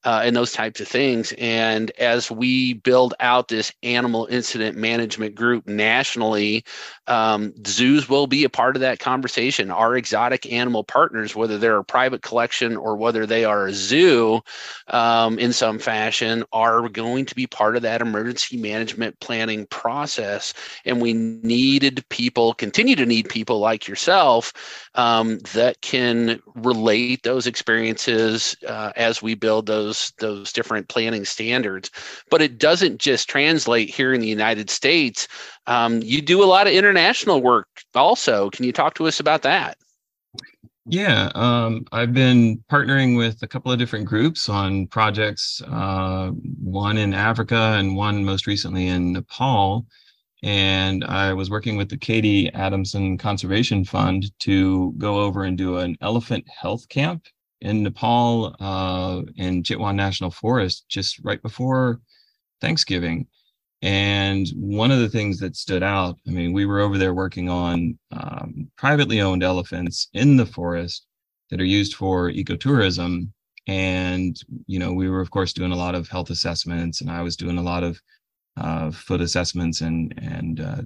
uh, 0.04 0.22
and 0.24 0.34
those 0.34 0.52
types 0.52 0.80
of 0.80 0.88
things 0.88 1.32
and 1.38 1.90
as 1.92 2.30
we 2.30 2.74
build 2.74 3.14
out 3.20 3.48
this 3.48 3.72
animal 3.82 4.26
incident 4.30 4.76
management 4.76 5.34
group 5.34 5.66
nationally 5.66 6.64
um, 7.06 7.52
zoos 7.66 8.08
will 8.08 8.26
be 8.26 8.44
a 8.44 8.50
part 8.50 8.76
of 8.76 8.80
that 8.80 8.98
conversation 8.98 9.70
our 9.70 9.96
exotic 9.96 10.50
animal 10.52 10.84
partners 10.84 11.34
whether 11.36 11.58
they're 11.58 11.78
a 11.78 11.84
private 11.84 12.22
collection 12.22 12.76
or 12.76 12.96
whether 12.96 13.26
they 13.26 13.44
are 13.44 13.66
a 13.66 13.72
zoo 13.72 14.40
um, 14.88 15.38
in 15.38 15.52
some 15.52 15.78
fashion 15.78 16.44
are 16.52 16.88
going 16.88 17.24
to 17.26 17.34
be 17.34 17.46
part 17.46 17.76
of 17.76 17.82
that 17.82 18.00
emergency 18.00 18.56
management 18.56 19.18
planning 19.20 19.66
process. 19.66 20.54
And 20.84 21.00
we 21.00 21.12
needed 21.12 22.04
people, 22.08 22.54
continue 22.54 22.96
to 22.96 23.06
need 23.06 23.28
people 23.28 23.58
like 23.58 23.88
yourself 23.88 24.52
um, 24.94 25.38
that 25.54 25.80
can 25.80 26.40
relate 26.54 27.22
those 27.22 27.46
experiences 27.46 28.56
uh, 28.66 28.92
as 28.96 29.22
we 29.22 29.34
build 29.34 29.66
those 29.66 29.91
those 30.18 30.52
different 30.52 30.88
planning 30.88 31.24
standards. 31.24 31.90
But 32.30 32.42
it 32.42 32.58
doesn't 32.58 32.98
just 32.98 33.28
translate 33.28 33.90
here 33.90 34.12
in 34.12 34.20
the 34.20 34.26
United 34.28 34.70
States. 34.70 35.28
Um, 35.66 36.02
you 36.02 36.22
do 36.22 36.42
a 36.42 36.46
lot 36.46 36.66
of 36.66 36.72
international 36.72 37.42
work 37.42 37.68
also. 37.94 38.50
Can 38.50 38.64
you 38.64 38.72
talk 38.72 38.94
to 38.94 39.06
us 39.06 39.20
about 39.20 39.42
that? 39.42 39.76
Yeah, 40.86 41.30
um, 41.36 41.84
I've 41.92 42.12
been 42.12 42.62
partnering 42.70 43.16
with 43.16 43.42
a 43.42 43.46
couple 43.46 43.70
of 43.70 43.78
different 43.78 44.04
groups 44.04 44.48
on 44.48 44.88
projects, 44.88 45.62
uh, 45.70 46.30
one 46.60 46.98
in 46.98 47.14
Africa 47.14 47.76
and 47.78 47.96
one 47.96 48.24
most 48.24 48.48
recently 48.48 48.88
in 48.88 49.12
Nepal. 49.12 49.86
And 50.42 51.04
I 51.04 51.34
was 51.34 51.50
working 51.50 51.76
with 51.76 51.88
the 51.88 51.96
Katie 51.96 52.52
Adamson 52.52 53.16
Conservation 53.16 53.84
Fund 53.84 54.36
to 54.40 54.92
go 54.98 55.20
over 55.20 55.44
and 55.44 55.56
do 55.56 55.78
an 55.78 55.96
elephant 56.00 56.44
health 56.48 56.88
camp 56.88 57.26
in 57.62 57.82
Nepal 57.82 58.54
uh, 58.60 59.22
in 59.36 59.62
Chitwan 59.62 59.94
National 59.94 60.30
Forest 60.30 60.84
just 60.88 61.20
right 61.24 61.40
before 61.40 62.00
Thanksgiving. 62.60 63.26
And 63.80 64.46
one 64.54 64.92
of 64.92 65.00
the 65.00 65.08
things 65.08 65.38
that 65.40 65.56
stood 65.56 65.82
out, 65.82 66.16
I 66.28 66.30
mean, 66.30 66.52
we 66.52 66.66
were 66.66 66.80
over 66.80 66.98
there 66.98 67.14
working 67.14 67.48
on 67.48 67.98
um, 68.12 68.68
privately 68.76 69.20
owned 69.20 69.42
elephants 69.42 70.08
in 70.12 70.36
the 70.36 70.46
forest 70.46 71.06
that 71.50 71.60
are 71.60 71.64
used 71.64 71.94
for 71.94 72.30
ecotourism. 72.30 73.30
And, 73.66 74.36
you 74.66 74.78
know, 74.78 74.92
we 74.92 75.08
were, 75.08 75.20
of 75.20 75.30
course, 75.30 75.52
doing 75.52 75.72
a 75.72 75.76
lot 75.76 75.94
of 75.94 76.08
health 76.08 76.30
assessments, 76.30 77.00
and 77.00 77.10
I 77.10 77.22
was 77.22 77.36
doing 77.36 77.58
a 77.58 77.62
lot 77.62 77.84
of 77.84 78.00
uh, 78.56 78.90
foot 78.90 79.20
assessments 79.20 79.80
and, 79.80 80.14
and 80.20 80.60
uh, 80.60 80.82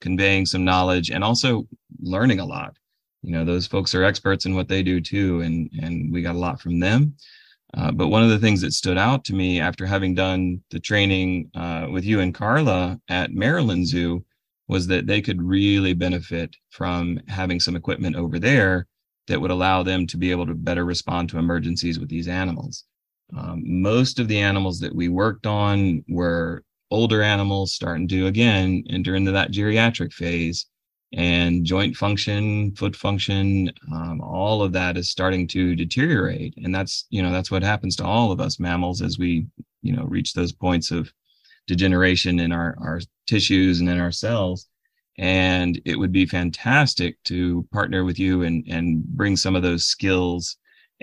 conveying 0.00 0.46
some 0.46 0.64
knowledge 0.64 1.10
and 1.10 1.24
also 1.24 1.66
learning 2.00 2.40
a 2.40 2.44
lot. 2.44 2.76
You 3.22 3.32
know, 3.32 3.44
those 3.44 3.66
folks 3.66 3.94
are 3.94 4.04
experts 4.04 4.46
in 4.46 4.54
what 4.54 4.68
they 4.68 4.82
do 4.82 5.00
too. 5.00 5.40
And, 5.42 5.70
and 5.80 6.12
we 6.12 6.22
got 6.22 6.34
a 6.34 6.38
lot 6.38 6.60
from 6.60 6.80
them. 6.80 7.14
Uh, 7.74 7.92
but 7.92 8.08
one 8.08 8.22
of 8.22 8.30
the 8.30 8.38
things 8.38 8.60
that 8.62 8.72
stood 8.72 8.98
out 8.98 9.24
to 9.24 9.34
me 9.34 9.60
after 9.60 9.86
having 9.86 10.14
done 10.14 10.60
the 10.70 10.80
training 10.80 11.50
uh, 11.54 11.86
with 11.90 12.04
you 12.04 12.20
and 12.20 12.34
Carla 12.34 12.98
at 13.08 13.32
Maryland 13.32 13.86
Zoo 13.86 14.24
was 14.66 14.86
that 14.88 15.06
they 15.06 15.20
could 15.20 15.40
really 15.42 15.94
benefit 15.94 16.54
from 16.70 17.20
having 17.28 17.60
some 17.60 17.76
equipment 17.76 18.16
over 18.16 18.38
there 18.38 18.86
that 19.28 19.40
would 19.40 19.50
allow 19.50 19.82
them 19.82 20.06
to 20.08 20.16
be 20.16 20.30
able 20.30 20.46
to 20.46 20.54
better 20.54 20.84
respond 20.84 21.28
to 21.28 21.38
emergencies 21.38 21.98
with 21.98 22.08
these 22.08 22.28
animals. 22.28 22.84
Um, 23.36 23.62
most 23.64 24.18
of 24.18 24.26
the 24.26 24.38
animals 24.38 24.80
that 24.80 24.94
we 24.94 25.08
worked 25.08 25.46
on 25.46 26.04
were 26.08 26.64
older 26.90 27.22
animals 27.22 27.72
starting 27.72 28.08
to 28.08 28.26
again 28.26 28.82
enter 28.90 29.14
into 29.14 29.30
that 29.30 29.52
geriatric 29.52 30.12
phase 30.12 30.66
and 31.12 31.64
joint 31.64 31.96
function 31.96 32.72
foot 32.76 32.94
function 32.94 33.72
um, 33.92 34.20
all 34.20 34.62
of 34.62 34.72
that 34.72 34.96
is 34.96 35.10
starting 35.10 35.46
to 35.48 35.74
deteriorate. 35.74 36.54
And 36.62 36.74
that's 36.74 37.06
you 37.10 37.22
know 37.22 37.32
that's 37.32 37.50
what 37.50 37.62
happens 37.62 37.96
to 37.96 38.04
all 38.04 38.30
of 38.30 38.40
us 38.40 38.60
mammals 38.60 39.02
as 39.02 39.18
we 39.18 39.46
you 39.82 39.94
know 39.94 40.04
reach 40.04 40.34
those 40.34 40.52
points 40.52 40.90
of 40.90 41.12
degeneration 41.66 42.40
in 42.40 42.52
our 42.52 42.76
our 42.80 43.00
tissues 43.26 43.80
and 43.80 43.88
in 43.88 43.98
our 43.98 44.12
cells. 44.12 44.66
And 45.18 45.80
it 45.84 45.98
would 45.98 46.12
be 46.12 46.24
fantastic 46.24 47.22
to 47.24 47.66
partner 47.72 48.04
with 48.04 48.18
you 48.18 48.42
and 48.42 48.64
and 48.68 49.04
bring 49.04 49.36
some 49.36 49.56
of 49.56 49.62
those 49.62 49.86
skills 49.86 50.56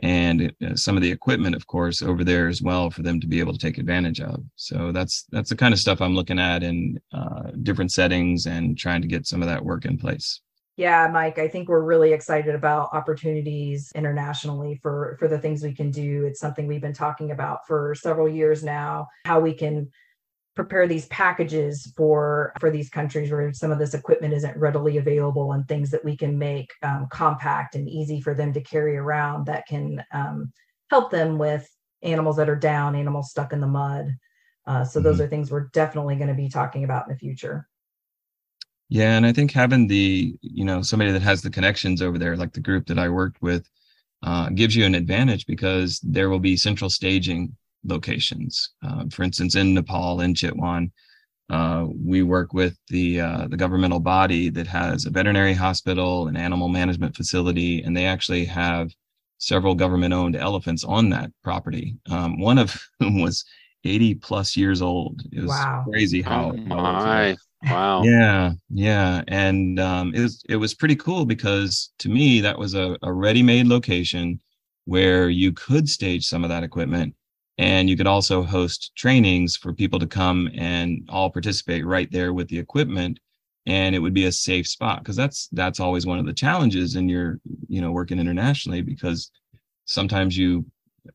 and 0.04 0.54
uh, 0.64 0.76
some 0.76 0.96
of 0.96 1.02
the 1.02 1.12
equipment 1.12 1.56
of 1.56 1.66
course 1.68 2.02
over 2.02 2.24
there 2.24 2.48
as 2.48 2.62
well 2.62 2.90
for 2.90 3.02
them 3.02 3.20
to 3.20 3.28
be 3.28 3.40
able 3.40 3.54
to 3.54 3.60
take 3.60 3.78
advantage 3.78 4.22
of 4.22 4.44
so 4.56 4.92
that's 4.92 5.26
that's 5.32 5.50
the 5.50 5.56
kind 5.56 5.74
of 5.74 5.80
stuff 5.80 6.02
i'm 6.02 6.16
looking 6.16 6.40
at 6.40 6.64
in 6.64 7.00
uh, 7.14 7.52
different 7.64 7.92
settings 7.92 8.46
and 8.46 8.78
trying 8.78 9.02
to 9.02 9.08
get 9.08 9.26
some 9.26 9.42
of 9.42 9.48
that 9.48 9.64
work 9.64 9.86
in 9.86 9.98
place 9.98 10.42
Yeah, 10.80 11.10
Mike, 11.12 11.40
I 11.40 11.48
think 11.48 11.70
we're 11.70 11.82
really 11.82 12.14
excited 12.14 12.54
about 12.54 12.90
opportunities 12.94 13.92
internationally 13.96 14.80
for 14.84 15.18
for 15.18 15.28
the 15.28 15.40
things 15.40 15.64
we 15.64 15.74
can 15.74 15.90
do. 15.90 16.26
It's 16.28 16.40
something 16.40 16.68
we've 16.68 16.82
been 16.82 16.94
talking 16.94 17.32
about 17.32 17.66
for 17.66 17.96
several 17.96 18.30
years 18.30 18.64
now, 18.64 19.08
how 19.26 19.40
we 19.40 19.54
can 19.56 19.90
prepare 20.58 20.88
these 20.88 21.06
packages 21.06 21.94
for 21.96 22.52
for 22.60 22.72
these 22.72 22.90
countries 22.90 23.30
where 23.30 23.54
some 23.54 23.72
of 23.72 23.78
this 23.78 23.94
equipment 23.94 24.34
isn't 24.34 24.58
readily 24.58 24.98
available 24.98 25.52
and 25.52 25.68
things 25.68 25.92
that 25.92 26.04
we 26.04 26.18
can 26.18 26.36
make 26.36 26.72
um, 26.82 27.08
compact 27.12 27.76
and 27.76 27.88
easy 27.88 28.20
for 28.20 28.34
them 28.34 28.52
to 28.52 28.60
carry 28.60 28.98
around 28.98 29.46
that 29.46 29.68
can 29.68 30.04
um, 30.12 30.52
help 30.90 31.12
them 31.12 31.38
with 31.38 31.70
animals 32.02 32.36
that 32.38 32.50
are 32.50 32.56
down 32.56 32.96
animals 32.96 33.30
stuck 33.30 33.54
in 33.54 33.62
the 33.62 33.68
mud 33.68 34.12
uh, 34.66 34.84
so 34.84 35.00
those 35.00 35.18
mm-hmm. 35.18 35.26
are 35.26 35.28
things 35.28 35.52
we're 35.52 35.70
definitely 35.74 36.16
going 36.16 36.28
to 36.28 36.34
be 36.34 36.50
talking 36.50 36.84
about 36.84 37.08
in 37.08 37.14
the 37.14 37.20
future 37.20 37.68
yeah 38.90 39.16
and 39.16 39.28
i 39.28 39.32
think 39.32 39.52
having 39.52 39.86
the 39.86 40.36
you 40.42 40.66
know 40.66 40.82
somebody 40.82 41.12
that 41.12 41.22
has 41.22 41.44
the 41.44 41.52
connections 41.52 42.02
over 42.02 42.18
there 42.18 42.36
like 42.36 42.54
the 42.54 42.60
group 42.60 42.88
that 42.88 42.98
i 42.98 43.08
worked 43.08 43.40
with 43.44 43.70
uh, 44.24 44.50
gives 44.50 44.76
you 44.76 44.84
an 44.84 44.96
advantage 44.96 45.46
because 45.46 46.00
there 46.00 46.32
will 46.32 46.40
be 46.40 46.58
central 46.58 46.90
staging 46.90 47.56
locations. 47.88 48.72
Uh, 48.84 49.06
for 49.12 49.24
instance, 49.24 49.56
in 49.56 49.74
Nepal, 49.74 50.22
in 50.22 50.34
Chitwan, 50.34 50.92
uh, 51.50 51.86
we 52.06 52.24
work 52.24 52.54
with 52.54 52.78
the 52.90 53.22
uh, 53.22 53.48
the 53.48 53.58
governmental 53.58 54.00
body 54.00 54.50
that 54.50 54.68
has 54.68 55.06
a 55.06 55.10
veterinary 55.10 55.54
hospital, 55.54 56.28
an 56.28 56.36
animal 56.36 56.68
management 56.68 57.16
facility, 57.16 57.82
and 57.84 57.96
they 57.96 58.06
actually 58.06 58.44
have 58.46 58.92
several 59.38 59.76
government-owned 59.76 60.36
elephants 60.36 60.84
on 60.84 61.10
that 61.10 61.32
property. 61.44 61.96
Um, 62.10 62.40
one 62.40 62.58
of 62.58 62.78
whom 63.00 63.22
was 63.22 63.46
80 63.84 64.16
plus 64.16 64.58
years 64.58 64.82
old. 64.82 65.22
It 65.32 65.42
was 65.42 65.50
wow. 65.50 65.86
crazy 65.90 66.22
how, 66.22 66.52
oh 66.52 66.58
my. 66.58 67.38
Wow. 67.64 68.04
Yeah, 68.04 68.52
yeah, 68.70 69.24
and 69.28 69.80
um, 69.80 70.14
it 70.14 70.22
was 70.22 70.44
it 70.48 70.58
was 70.58 70.76
pretty 70.76 70.96
cool 70.96 71.26
because 71.26 71.92
to 72.00 72.10
me 72.10 72.40
that 72.42 72.60
was 72.60 72.76
a, 72.76 72.96
a 73.02 73.12
ready-made 73.12 73.66
location 73.66 74.40
where 74.86 75.30
you 75.30 75.52
could 75.54 75.90
stage 75.90 76.26
some 76.28 76.44
of 76.44 76.50
that 76.50 76.64
equipment 76.64 77.16
and 77.58 77.90
you 77.90 77.98
could 77.98 78.08
also 78.08 78.44
host 78.44 78.92
trainings 78.96 79.56
for 79.56 79.74
people 79.74 80.00
to 80.00 80.08
come 80.08 80.50
and 80.56 81.08
all 81.10 81.30
participate 81.30 81.86
right 81.86 82.12
there 82.12 82.34
with 82.34 82.48
the 82.50 82.60
equipment 82.60 83.20
and 83.68 83.94
it 83.94 84.00
would 84.00 84.14
be 84.14 84.26
a 84.26 84.32
safe 84.32 84.68
spot 84.68 85.00
because 85.00 85.16
that's 85.16 85.50
that's 85.52 85.80
always 85.80 86.06
one 86.06 86.20
of 86.20 86.26
the 86.26 86.34
challenges 86.34 86.96
in 86.96 87.10
your 87.10 87.40
you 87.68 87.82
know 87.82 87.92
working 87.92 88.20
internationally 88.20 88.82
because 88.82 89.32
sometimes 89.86 90.38
you 90.38 90.66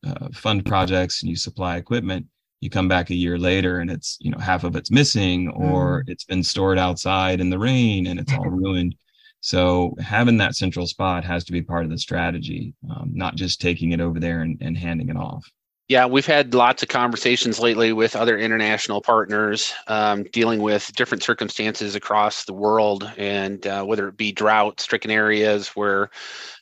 uh, 0.06 0.28
fund 0.32 0.64
projects 0.64 1.22
and 1.22 1.30
you 1.30 1.36
supply 1.36 1.76
equipment 1.76 2.26
you 2.60 2.70
come 2.70 2.88
back 2.88 3.10
a 3.10 3.14
year 3.14 3.38
later 3.38 3.80
and 3.80 3.90
it's 3.90 4.18
you 4.20 4.30
know 4.30 4.38
half 4.38 4.64
of 4.64 4.76
it's 4.76 4.90
missing 4.90 5.48
or 5.48 6.02
mm. 6.02 6.08
it's 6.08 6.24
been 6.24 6.42
stored 6.42 6.78
outside 6.78 7.40
in 7.40 7.50
the 7.50 7.58
rain 7.58 8.06
and 8.06 8.20
it's 8.20 8.32
all 8.32 8.44
ruined 8.48 8.94
so 9.40 9.94
having 9.98 10.36
that 10.36 10.54
central 10.54 10.86
spot 10.86 11.24
has 11.24 11.42
to 11.44 11.52
be 11.52 11.62
part 11.62 11.84
of 11.84 11.90
the 11.90 11.98
strategy 11.98 12.74
um, 12.90 13.10
not 13.12 13.34
just 13.34 13.60
taking 13.60 13.92
it 13.92 14.00
over 14.00 14.20
there 14.20 14.42
and, 14.42 14.58
and 14.60 14.76
handing 14.76 15.08
it 15.08 15.16
off 15.16 15.50
yeah, 15.92 16.06
we've 16.06 16.24
had 16.24 16.54
lots 16.54 16.82
of 16.82 16.88
conversations 16.88 17.60
lately 17.60 17.92
with 17.92 18.16
other 18.16 18.38
international 18.38 19.02
partners 19.02 19.74
um, 19.88 20.22
dealing 20.32 20.62
with 20.62 20.90
different 20.94 21.22
circumstances 21.22 21.94
across 21.94 22.46
the 22.46 22.54
world, 22.54 23.12
and 23.18 23.66
uh, 23.66 23.84
whether 23.84 24.08
it 24.08 24.16
be 24.16 24.32
drought 24.32 24.80
stricken 24.80 25.10
areas 25.10 25.68
where 25.76 26.08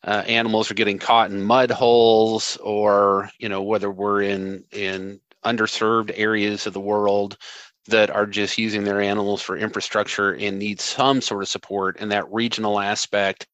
uh, 0.02 0.24
animals 0.26 0.68
are 0.68 0.74
getting 0.74 0.98
caught 0.98 1.30
in 1.30 1.44
mud 1.44 1.70
holes, 1.70 2.56
or 2.56 3.30
you 3.38 3.48
know 3.48 3.62
whether 3.62 3.88
we're 3.88 4.20
in 4.20 4.64
in 4.72 5.20
underserved 5.44 6.10
areas 6.16 6.66
of 6.66 6.72
the 6.72 6.80
world 6.80 7.36
that 7.86 8.10
are 8.10 8.26
just 8.26 8.58
using 8.58 8.82
their 8.82 9.00
animals 9.00 9.40
for 9.40 9.56
infrastructure 9.56 10.32
and 10.34 10.58
need 10.58 10.80
some 10.80 11.20
sort 11.20 11.44
of 11.44 11.48
support, 11.48 11.96
and 12.00 12.10
that 12.10 12.32
regional 12.32 12.80
aspect 12.80 13.46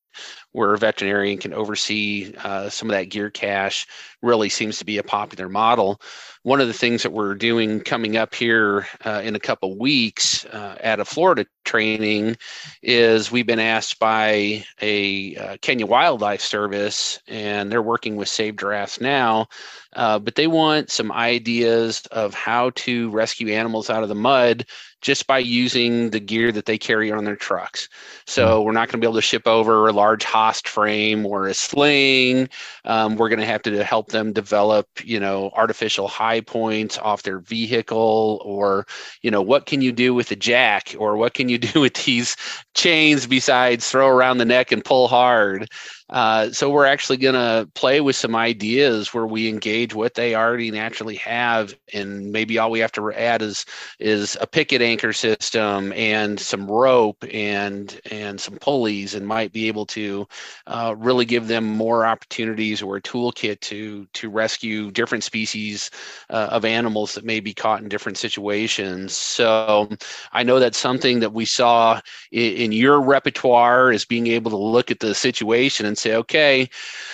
where 0.53 0.75
a 0.75 0.79
veterinarian 0.79 1.39
can 1.39 1.53
oversee 1.53 2.35
uh, 2.43 2.69
some 2.71 2.89
of 2.89 2.97
that 2.97 3.11
gear 3.11 3.31
cache 3.31 3.87
really 4.23 4.49
seems 4.49 4.79
to 4.79 4.85
be 4.85 4.99
a 4.99 5.03
popular 5.03 5.49
model. 5.49 6.01
One 6.43 6.61
of 6.61 6.67
the 6.69 6.73
things 6.73 7.03
that 7.03 7.13
we're 7.13 7.35
doing 7.35 7.81
coming 7.81 8.17
up 8.17 8.35
here 8.35 8.87
uh, 9.05 9.21
in 9.25 9.35
a 9.35 9.41
couple 9.41 9.79
weeks 9.79 10.45
uh, 10.47 10.77
at 10.81 11.01
a 11.01 11.05
Florida 11.05 11.47
training 11.67 12.37
is 12.83 13.31
we've 13.31 13.47
been 13.47 13.61
asked 13.61 13.99
by 13.99 14.65
a 14.81 15.37
uh, 15.37 15.57
Kenya 15.61 15.85
Wildlife 15.85 16.41
Service, 16.41 17.21
and 17.29 17.71
they're 17.71 17.83
working 17.83 18.17
with 18.17 18.29
Save 18.29 18.57
Giraffes 18.57 19.01
now, 19.01 19.49
uh, 19.95 20.19
but 20.19 20.37
they 20.37 20.47
want 20.47 20.91
some 20.91 21.13
ideas 21.13 22.07
of 22.13 22.33
how 22.33 22.71
to 22.77 23.11
rescue 23.11 23.53
animals 23.53 23.91
out 23.91 24.03
of 24.03 24.09
the 24.09 24.15
mud 24.15 24.65
just 25.03 25.27
by 25.27 25.39
using 25.39 26.11
the 26.11 26.19
gear 26.19 26.51
that 26.51 26.67
they 26.67 26.79
carry 26.79 27.13
on 27.13 27.25
their 27.25 27.37
trucks. 27.37 27.89
So 28.27 28.47
mm-hmm. 28.47 28.67
we're 28.67 28.73
not 28.73 28.89
going 28.89 29.01
to 29.01 29.05
be 29.05 29.07
able 29.07 29.15
to 29.15 29.23
ship 29.23 29.47
over 29.47 29.87
a 29.87 29.93
large 29.93 30.25
host 30.25 30.69
frame 30.69 31.25
or 31.27 31.47
a 31.47 31.55
sling. 31.55 32.49
Um, 32.85 33.17
we're 33.17 33.29
going 33.29 33.41
to 33.41 33.47
have 33.47 33.63
to 33.63 33.85
help 33.85 34.09
them 34.09 34.33
develop, 34.33 34.89
you 35.05 35.21
know, 35.21 35.51
artificial 35.55 36.09
high 36.09 36.41
points 36.41 36.99
off 36.99 37.23
their 37.23 37.39
vehicle, 37.39 38.41
or 38.45 38.87
you 39.23 39.31
know, 39.31 39.43
what 39.43 39.67
can 39.67 39.81
you 39.81 39.93
do 39.93 40.15
with 40.15 40.31
a 40.33 40.37
jack, 40.37 40.95
or 40.99 41.17
what 41.17 41.35
can 41.35 41.49
you 41.49 41.56
do 41.59 41.81
with 41.81 41.95
these 41.95 42.37
chains 42.75 43.27
besides 43.27 43.89
throw 43.91 44.09
around 44.09 44.39
the 44.39 44.45
neck 44.45 44.73
and 44.73 44.85
pull 44.85 45.09
hard. 45.09 45.69
Uh, 46.09 46.53
so 46.53 46.71
we're 46.71 46.87
actually 46.87 47.17
going 47.17 47.35
to 47.35 47.69
play 47.75 48.01
with 48.01 48.15
some 48.15 48.37
ideas 48.37 49.13
where 49.13 49.27
we 49.27 49.49
engage 49.49 49.93
what 49.93 50.15
they 50.15 50.37
already 50.37 50.71
naturally 50.71 51.17
have, 51.17 51.77
and 51.93 52.31
maybe 52.31 52.59
all 52.59 52.71
we 52.71 52.79
have 52.79 52.93
to 52.93 53.13
add 53.13 53.43
is 53.43 53.67
is 53.99 54.39
a 54.41 54.47
picket 54.47 54.81
anchor 54.81 55.13
system 55.13 55.93
and 55.95 56.39
some 56.39 56.71
rope 56.71 57.25
and 57.33 58.01
and 58.11 58.41
some 58.41 58.57
pulleys, 58.59 59.15
and 59.15 59.27
might 59.27 59.53
be 59.53 59.67
able 59.67 59.85
to 59.85 60.29
uh, 60.69 60.95
really 60.97 61.25
give 61.25 61.49
them 61.49 61.65
more 61.65 62.07
opportunities 62.07 62.83
or 62.83 62.97
a 62.97 63.03
toolkit 63.03 63.59
to 63.61 64.07
to 64.13 64.31
rescue 64.31 64.93
different 64.93 65.25
species 65.25 65.91
uh, 66.31 66.49
of 66.53 66.65
animals 66.65 67.15
that 67.15 67.25
may 67.25 67.41
be 67.41 67.53
caught 67.53 67.83
in 67.83 67.89
different 67.89 68.17
situations. 68.17 69.17
So 69.17 69.89
I 70.33 70.45
know 70.45 70.61
that's 70.61 70.79
something 70.79 71.19
that 71.19 71.33
we 71.33 71.47
saw 71.47 72.01
in, 72.31 72.53
in 72.53 72.73
your 72.73 73.01
repertoire 73.01 73.91
is 73.91 74.05
being 74.05 74.29
able 74.29 74.53
to 74.53 74.57
look 74.57 74.93
at 74.93 75.01
the 75.01 75.13
situation 75.13 75.85
and 75.85 75.96
and 75.97 76.01
say, 76.01 76.15
okay, 76.15 76.63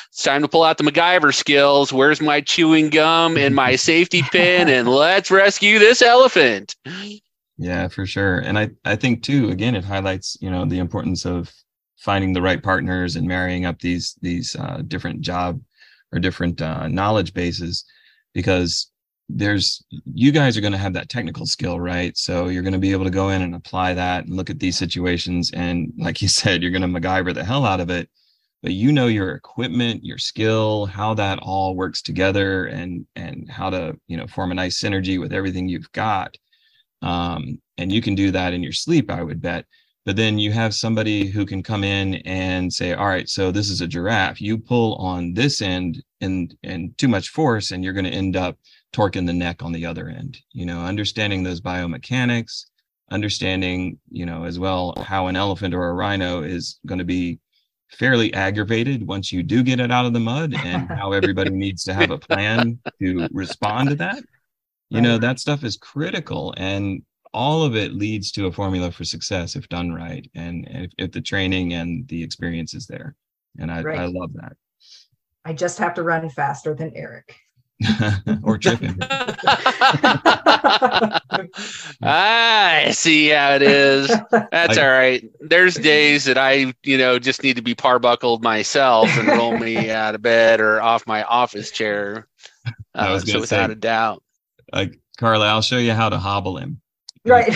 it's 0.09 0.23
time 0.23 0.43
to 0.43 0.49
pull 0.49 0.65
out 0.65 0.79
the 0.79 0.85
MacGyver 0.85 1.33
skills. 1.33 1.93
Where's 1.93 2.21
my 2.21 2.41
chewing 2.41 2.91
gum 2.91 3.37
and 3.37 3.55
my 3.55 3.77
safety 3.91 4.23
pin? 4.31 4.69
And 4.69 4.89
let's 4.89 5.31
rescue 5.31 5.79
this 5.79 6.03
elephant. 6.03 6.75
Yeah, 7.59 7.89
for 7.89 8.07
sure. 8.07 8.39
And 8.39 8.59
I, 8.59 8.71
I 8.85 8.97
think 8.97 9.23
too, 9.23 9.51
again, 9.51 9.77
it 9.77 9.85
highlights, 9.85 10.37
you 10.41 10.51
know, 10.51 10.65
the 10.65 10.79
importance 10.79 11.25
of 11.25 11.53
finding 11.99 12.33
the 12.33 12.43
right 12.43 12.63
partners 12.63 13.15
and 13.17 13.27
marrying 13.27 13.65
up 13.65 13.79
these, 13.79 14.17
these 14.21 14.57
uh, 14.57 14.83
different 14.89 15.21
job 15.21 15.61
or 16.13 16.19
different 16.19 16.61
uh, 16.61 16.89
knowledge 16.89 17.33
bases 17.33 17.85
because 18.35 18.91
there's 19.29 19.83
you 20.13 20.33
guys 20.33 20.57
are 20.57 20.61
going 20.61 20.73
to 20.73 20.79
have 20.79 20.93
that 20.93 21.09
technical 21.09 21.47
skill 21.47 21.81
right 21.81 22.17
so 22.17 22.49
you're 22.49 22.63
going 22.63 22.73
to 22.73 22.79
be 22.79 22.93
able 22.93 23.05
to 23.05 23.11
go 23.11 23.31
in 23.31 23.43
and 23.43 23.55
apply 23.55 23.95
that 23.95 24.25
and 24.25 24.35
look 24.35 24.51
at 24.51 24.59
these 24.59 24.77
situations 24.77 25.51
and 25.53 25.93
like 25.99 26.21
you 26.21 26.29
said 26.41 26.63
you're 26.63 26.71
going 26.71 26.83
to 26.83 27.01
MacGyver 27.01 27.35
the 27.35 27.45
hell 27.45 27.65
out 27.65 27.81
of 27.81 27.91
it 27.91 28.09
but 28.63 28.73
you 28.73 28.93
know 28.93 29.09
your 29.09 29.33
equipment 29.33 30.05
your 30.05 30.19
skill 30.19 30.87
how 30.87 31.15
that 31.15 31.39
all 31.43 31.75
works 31.75 32.01
together 32.01 32.67
and 32.67 33.07
and 33.17 33.51
how 33.51 33.69
to 33.69 33.97
you 34.07 34.17
know 34.17 34.27
form 34.27 34.53
a 34.53 34.55
nice 34.55 34.81
synergy 34.81 35.21
with 35.21 35.33
everything 35.33 35.69
you've 35.69 35.91
got. 35.93 36.37
Um, 37.03 37.61
and 37.79 37.91
you 37.91 38.01
can 38.01 38.15
do 38.15 38.31
that 38.31 38.53
in 38.53 38.63
your 38.63 38.73
sleep 38.73 39.11
i 39.11 39.23
would 39.23 39.43
bet. 39.43 39.67
But 40.05 40.17
then 40.17 40.39
you 40.39 40.51
have 40.51 40.75
somebody 40.75 41.27
who 41.27 41.47
can 41.47 41.63
come 41.63 41.85
in 41.85 42.17
and 42.25 42.73
say 42.73 42.95
all 42.95 43.07
right 43.07 43.29
so 43.29 43.51
this 43.51 43.69
is 43.71 43.81
a 43.81 43.87
giraffe. 43.87 44.41
You 44.41 44.59
pull 44.59 44.95
on 44.97 45.35
this 45.35 45.61
end 45.61 46.03
and 46.21 46.55
and 46.63 46.97
too 46.99 47.09
much 47.09 47.31
force 47.31 47.73
and 47.73 47.83
you're 47.85 47.93
going 47.93 48.05
to 48.07 48.11
end 48.11 48.37
up 48.37 48.57
torquing 48.93 49.27
the 49.27 49.33
neck 49.33 49.63
on 49.63 49.73
the 49.73 49.87
other 49.87 50.09
end. 50.09 50.39
You 50.53 50.67
know 50.67 50.81
understanding 50.81 51.43
those 51.43 51.61
biomechanics 51.61 52.67
understanding 53.11 53.99
you 54.11 54.25
know 54.25 54.45
as 54.45 54.59
well 54.59 54.95
how 55.03 55.27
an 55.27 55.37
elephant 55.37 55.75
or 55.75 55.89
a 55.89 55.93
rhino 55.93 56.43
is 56.43 56.79
going 56.87 56.99
to 56.99 57.05
be 57.05 57.39
fairly 57.93 58.33
aggravated 58.35 59.07
once 59.07 59.33
you 59.33 59.43
do 59.43 59.63
get 59.63 59.81
it 59.81 59.91
out 59.91 60.07
of 60.07 60.13
the 60.13 60.21
mud 60.21 60.55
and 60.65 60.89
how 60.89 61.13
everybody 61.13 61.51
needs 61.51 61.85
to 61.85 61.95
have 61.95 62.11
a 62.11 62.19
plan 62.19 62.79
to 63.01 63.29
respond 63.33 63.91
to 63.91 63.95
that. 63.97 64.23
You 64.89 65.01
know 65.01 65.17
that 65.17 65.41
stuff 65.41 65.65
is 65.65 65.79
critical 65.79 66.53
and 66.59 67.03
all 67.33 67.63
of 67.63 67.75
it 67.77 67.95
leads 67.95 68.31
to 68.33 68.47
a 68.47 68.53
formula 68.53 68.91
for 68.91 69.05
success 69.05 69.57
if 69.57 69.67
done 69.71 69.91
right 69.91 70.31
and 70.35 70.69
if, 70.69 70.93
if 70.99 71.13
the 71.13 71.21
training 71.23 71.73
and 71.73 72.07
the 72.09 72.23
experience 72.23 72.75
is 72.75 72.87
there 72.87 73.17
and 73.59 73.71
I, 73.71 73.83
right. 73.83 73.99
I 74.01 74.05
love 74.05 74.35
that. 74.35 74.53
I 75.47 75.55
just 75.55 75.79
have 75.79 75.95
to 75.95 76.03
run 76.03 76.29
faster 76.29 76.75
than 76.75 76.93
eric 76.95 77.35
or 78.43 78.59
tripping. 78.59 78.99
I 82.03 82.91
see 82.93 83.29
how 83.29 83.55
it 83.55 83.63
is. 83.63 84.09
That's 84.31 84.79
I, 84.79 84.83
all 84.83 84.91
right. 84.91 85.31
There's 85.41 85.75
days 85.75 86.25
that 86.25 86.39
I, 86.39 86.75
you 86.83 86.99
know, 86.99 87.19
just 87.19 87.43
need 87.43 87.57
to 87.57 87.63
be 87.63 87.75
par 87.75 87.99
buckled 87.99 88.43
myself 88.43 89.09
and 89.19 89.29
roll 89.29 89.57
me 89.57 89.91
out 89.95 90.15
of 90.15 90.23
bed 90.23 90.61
or 90.61 90.81
off 90.81 91.07
my 91.07 91.23
office 91.23 91.71
chair. 91.71 92.29
Uh, 92.95 93.19
so 93.21 93.41
without 93.41 93.69
say, 93.69 93.73
a 93.73 93.77
doubt. 93.77 94.23
Like 94.73 94.99
Carla, 95.19 95.47
I'll 95.47 95.63
show 95.63 95.79
you 95.79 95.93
how 95.93 96.09
to 96.09 96.19
hobble 96.19 96.57
him. 96.57 96.81
Right. 97.25 97.49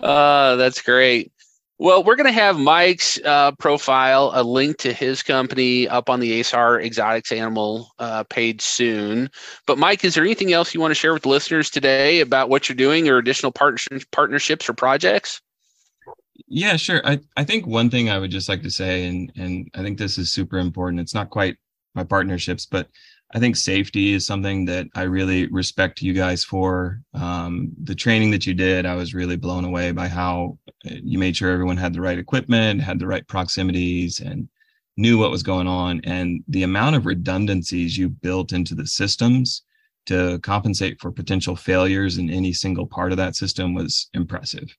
uh, 0.00 0.56
that's 0.56 0.80
great. 0.82 1.32
Well, 1.78 2.02
we're 2.02 2.16
going 2.16 2.26
to 2.26 2.32
have 2.32 2.58
Mike's 2.58 3.20
uh, 3.22 3.52
profile, 3.52 4.30
a 4.34 4.42
link 4.42 4.78
to 4.78 4.94
his 4.94 5.22
company 5.22 5.86
up 5.86 6.08
on 6.08 6.20
the 6.20 6.40
ASAR 6.40 6.82
Exotics 6.82 7.30
Animal 7.30 7.90
uh, 7.98 8.24
page 8.24 8.62
soon. 8.62 9.30
But, 9.66 9.76
Mike, 9.76 10.02
is 10.02 10.14
there 10.14 10.24
anything 10.24 10.54
else 10.54 10.72
you 10.72 10.80
want 10.80 10.92
to 10.92 10.94
share 10.94 11.12
with 11.12 11.24
the 11.24 11.28
listeners 11.28 11.68
today 11.68 12.20
about 12.20 12.48
what 12.48 12.68
you're 12.68 12.76
doing 12.76 13.10
or 13.10 13.18
additional 13.18 13.52
partnerships, 13.52 14.06
partnerships 14.10 14.68
or 14.70 14.72
projects? 14.72 15.42
Yeah, 16.48 16.76
sure. 16.76 17.06
I, 17.06 17.20
I 17.36 17.44
think 17.44 17.66
one 17.66 17.90
thing 17.90 18.08
I 18.08 18.18
would 18.18 18.30
just 18.30 18.48
like 18.48 18.62
to 18.62 18.70
say, 18.70 19.04
and, 19.04 19.30
and 19.36 19.70
I 19.74 19.82
think 19.82 19.98
this 19.98 20.16
is 20.16 20.32
super 20.32 20.56
important, 20.56 21.00
it's 21.00 21.14
not 21.14 21.28
quite 21.28 21.56
my 21.94 22.04
partnerships, 22.04 22.64
but 22.64 22.88
I 23.34 23.40
think 23.40 23.56
safety 23.56 24.12
is 24.12 24.24
something 24.24 24.64
that 24.66 24.86
I 24.94 25.02
really 25.02 25.48
respect 25.48 26.00
you 26.00 26.12
guys 26.12 26.44
for. 26.44 27.00
Um, 27.12 27.72
the 27.82 27.94
training 27.94 28.30
that 28.30 28.46
you 28.46 28.54
did, 28.54 28.86
I 28.86 28.94
was 28.94 29.14
really 29.14 29.36
blown 29.36 29.64
away 29.64 29.90
by 29.90 30.06
how 30.06 30.58
uh, 30.68 30.94
you 31.02 31.18
made 31.18 31.36
sure 31.36 31.50
everyone 31.50 31.76
had 31.76 31.92
the 31.92 32.00
right 32.00 32.18
equipment, 32.18 32.80
had 32.80 33.00
the 33.00 33.06
right 33.06 33.26
proximities, 33.26 34.20
and 34.20 34.48
knew 34.96 35.18
what 35.18 35.32
was 35.32 35.42
going 35.42 35.66
on. 35.66 36.00
And 36.04 36.44
the 36.48 36.62
amount 36.62 36.96
of 36.96 37.04
redundancies 37.04 37.98
you 37.98 38.08
built 38.08 38.52
into 38.52 38.74
the 38.74 38.86
systems 38.86 39.62
to 40.06 40.38
compensate 40.40 41.00
for 41.00 41.10
potential 41.10 41.56
failures 41.56 42.18
in 42.18 42.30
any 42.30 42.52
single 42.52 42.86
part 42.86 43.10
of 43.10 43.18
that 43.18 43.34
system 43.34 43.74
was 43.74 44.08
impressive. 44.14 44.74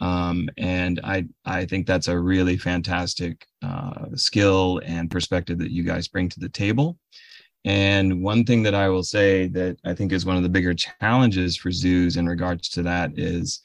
Um, 0.00 0.48
and 0.56 1.00
I 1.02 1.26
I 1.44 1.64
think 1.64 1.86
that's 1.86 2.06
a 2.06 2.18
really 2.18 2.56
fantastic 2.56 3.44
uh, 3.62 4.06
skill 4.14 4.80
and 4.84 5.10
perspective 5.10 5.58
that 5.58 5.72
you 5.72 5.82
guys 5.82 6.06
bring 6.06 6.28
to 6.28 6.40
the 6.40 6.48
table. 6.48 6.96
And 7.64 8.22
one 8.22 8.44
thing 8.44 8.62
that 8.62 8.74
I 8.74 8.88
will 8.88 9.02
say 9.02 9.48
that 9.48 9.76
I 9.84 9.94
think 9.94 10.12
is 10.12 10.24
one 10.24 10.36
of 10.36 10.42
the 10.42 10.48
bigger 10.48 10.74
challenges 10.74 11.56
for 11.56 11.70
zoos 11.70 12.16
in 12.16 12.28
regards 12.28 12.68
to 12.70 12.82
that 12.82 13.18
is 13.18 13.62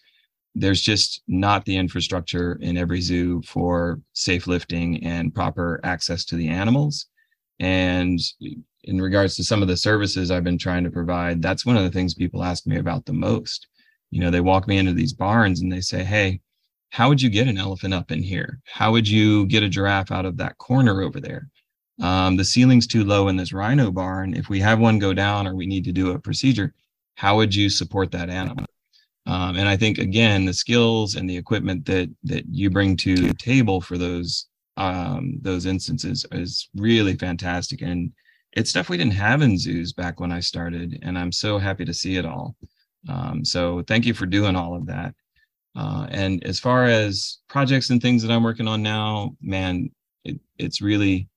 there's 0.56 0.82
just 0.82 1.22
not 1.28 1.66
the 1.66 1.76
infrastructure 1.76 2.58
in 2.62 2.78
every 2.78 3.02
zoo 3.02 3.42
for 3.44 4.00
safe 4.14 4.48
lifting 4.48 5.04
and 5.04 5.34
proper 5.34 5.80
access 5.84 6.26
to 6.26 6.36
the 6.36 6.48
animals. 6.48 7.08
And 7.60 8.20
in 8.84 9.02
regards 9.02 9.36
to 9.36 9.44
some 9.44 9.62
of 9.62 9.68
the 9.68 9.78
services 9.78 10.30
I've 10.30 10.44
been 10.44 10.58
trying 10.58 10.84
to 10.84 10.92
provide, 10.92 11.42
that's 11.42 11.66
one 11.66 11.78
of 11.78 11.84
the 11.84 11.92
things 11.92 12.14
people 12.14 12.44
ask 12.44 12.68
me 12.68 12.78
about 12.78 13.06
the 13.06 13.14
most. 13.14 13.68
You 14.12 14.20
know, 14.20 14.30
they 14.30 14.42
walk 14.42 14.68
me 14.68 14.78
into 14.78 14.94
these 14.94 15.14
barns 15.14 15.62
and 15.62 15.72
they 15.72 15.82
say, 15.82 16.04
Hey, 16.04 16.42
how 16.92 17.10
would 17.10 17.22
you 17.22 17.30
get 17.30 17.48
an 17.48 17.58
elephant 17.58 17.94
up 17.94 18.12
in 18.12 18.22
here? 18.22 18.60
How 18.66 18.92
would 18.92 19.08
you 19.08 19.48
get 19.48 19.64
a 19.64 19.70
giraffe 19.70 20.12
out 20.12 20.26
of 20.26 20.38
that 20.38 20.58
corner 20.60 21.02
over 21.02 21.20
there? 21.20 21.50
Um, 22.02 22.38
the 22.38 22.46
ceiling's 22.46 22.88
too 22.88 23.04
low 23.04 23.28
in 23.28 23.36
this 23.36 23.54
rhino 23.54 23.92
barn. 23.92 24.34
If 24.34 24.50
we 24.50 24.60
have 24.60 24.80
one 24.80 25.00
go 25.00 25.14
down 25.14 25.48
or 25.48 25.56
we 25.56 25.66
need 25.66 25.84
to 25.86 25.92
do 25.92 26.12
a 26.12 26.20
procedure, 26.20 26.74
how 27.16 27.36
would 27.38 27.54
you 27.54 27.70
support 27.70 28.12
that 28.12 28.30
animal? 28.30 28.66
Um, 29.26 29.56
and 29.56 29.70
I 29.70 29.78
think 29.78 30.00
again, 30.00 30.46
the 30.46 30.54
skills 30.54 31.16
and 31.16 31.30
the 31.30 31.38
equipment 31.38 31.86
that 31.86 32.10
that 32.24 32.46
you 32.50 32.70
bring 32.70 32.98
to 32.98 33.16
the 33.16 33.34
table 33.36 33.80
for 33.80 33.98
those 33.98 34.48
um, 34.76 35.38
those 35.42 35.66
instances 35.66 36.26
is 36.32 36.70
really 36.76 37.16
fantastic. 37.16 37.82
And 37.82 38.12
it's 38.54 38.70
stuff 38.70 38.90
we 38.90 38.98
didn't 38.98 39.14
have 39.14 39.42
in 39.42 39.58
zoos 39.58 39.94
back 39.94 40.20
when 40.20 40.32
I 40.32 40.40
started, 40.40 41.00
and 41.04 41.18
I'm 41.18 41.32
so 41.32 41.58
happy 41.58 41.86
to 41.86 41.94
see 41.94 42.18
it 42.18 42.26
all. 42.26 42.56
Um, 43.08 43.44
so 43.46 43.84
thank 43.84 44.06
you 44.06 44.14
for 44.14 44.26
doing 44.26 44.56
all 44.56 44.76
of 44.76 44.86
that. 44.88 45.14
Uh, 45.76 46.08
and 46.10 46.44
as 46.44 46.60
far 46.60 46.86
as 46.86 47.40
projects 47.50 47.90
and 47.90 48.02
things 48.02 48.22
that 48.22 48.32
I'm 48.32 48.44
working 48.44 48.68
on 48.68 48.84
now, 48.84 49.36
man, 49.42 49.90
it, 50.24 50.40
it's 50.58 50.82
really 50.82 51.28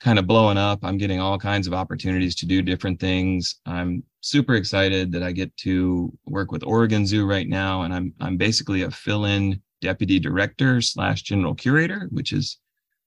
kind 0.00 0.18
of 0.18 0.26
blowing 0.26 0.58
up. 0.58 0.80
I'm 0.82 0.98
getting 0.98 1.20
all 1.20 1.38
kinds 1.38 1.66
of 1.66 1.74
opportunities 1.74 2.34
to 2.36 2.46
do 2.46 2.62
different 2.62 3.00
things. 3.00 3.56
I'm 3.66 4.02
super 4.20 4.54
excited 4.54 5.10
that 5.12 5.22
I 5.22 5.32
get 5.32 5.56
to 5.58 6.12
work 6.26 6.52
with 6.52 6.64
Oregon 6.64 7.06
Zoo 7.06 7.26
right 7.26 7.48
now, 7.48 7.82
and 7.82 7.92
I'm 7.92 8.14
I'm 8.20 8.36
basically 8.36 8.82
a 8.82 8.90
fill-in 8.90 9.60
deputy 9.80 10.18
director 10.18 10.80
slash 10.80 11.22
general 11.22 11.54
curator, 11.54 12.08
which 12.10 12.32
is 12.32 12.58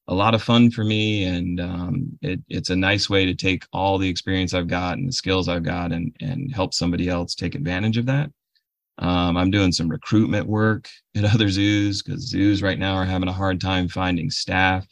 a 0.08 0.14
lot 0.14 0.34
of 0.34 0.44
fun 0.44 0.72
for 0.72 0.84
me, 0.84 1.26
and 1.26 1.60
um, 1.62 2.20
it, 2.22 2.42
it's 2.50 2.70
a 2.70 2.76
nice 2.76 3.10
way 3.10 3.26
to 3.26 3.36
take 3.36 3.64
all 3.72 3.98
the 3.98 4.10
experience 4.10 4.54
I've 4.54 4.68
got 4.68 4.98
and 4.98 5.08
the 5.08 5.14
skills 5.14 5.48
I've 5.48 5.64
got, 5.64 5.92
and 5.92 6.14
and 6.20 6.54
help 6.54 6.74
somebody 6.74 7.08
else 7.08 7.36
take 7.36 7.56
advantage 7.56 7.98
of 7.98 8.06
that. 8.08 8.30
Um, 8.98 9.38
I'm 9.38 9.52
doing 9.52 9.72
some 9.72 9.88
recruitment 9.90 10.48
work 10.48 10.90
at 11.16 11.24
other 11.24 11.50
zoos 11.50 12.02
because 12.02 12.28
zoos 12.28 12.62
right 12.62 12.78
now 12.78 12.96
are 12.96 13.06
having 13.06 13.30
a 13.30 13.34
hard 13.34 13.62
time 13.62 13.88
finding 13.88 14.30
staff 14.30 14.86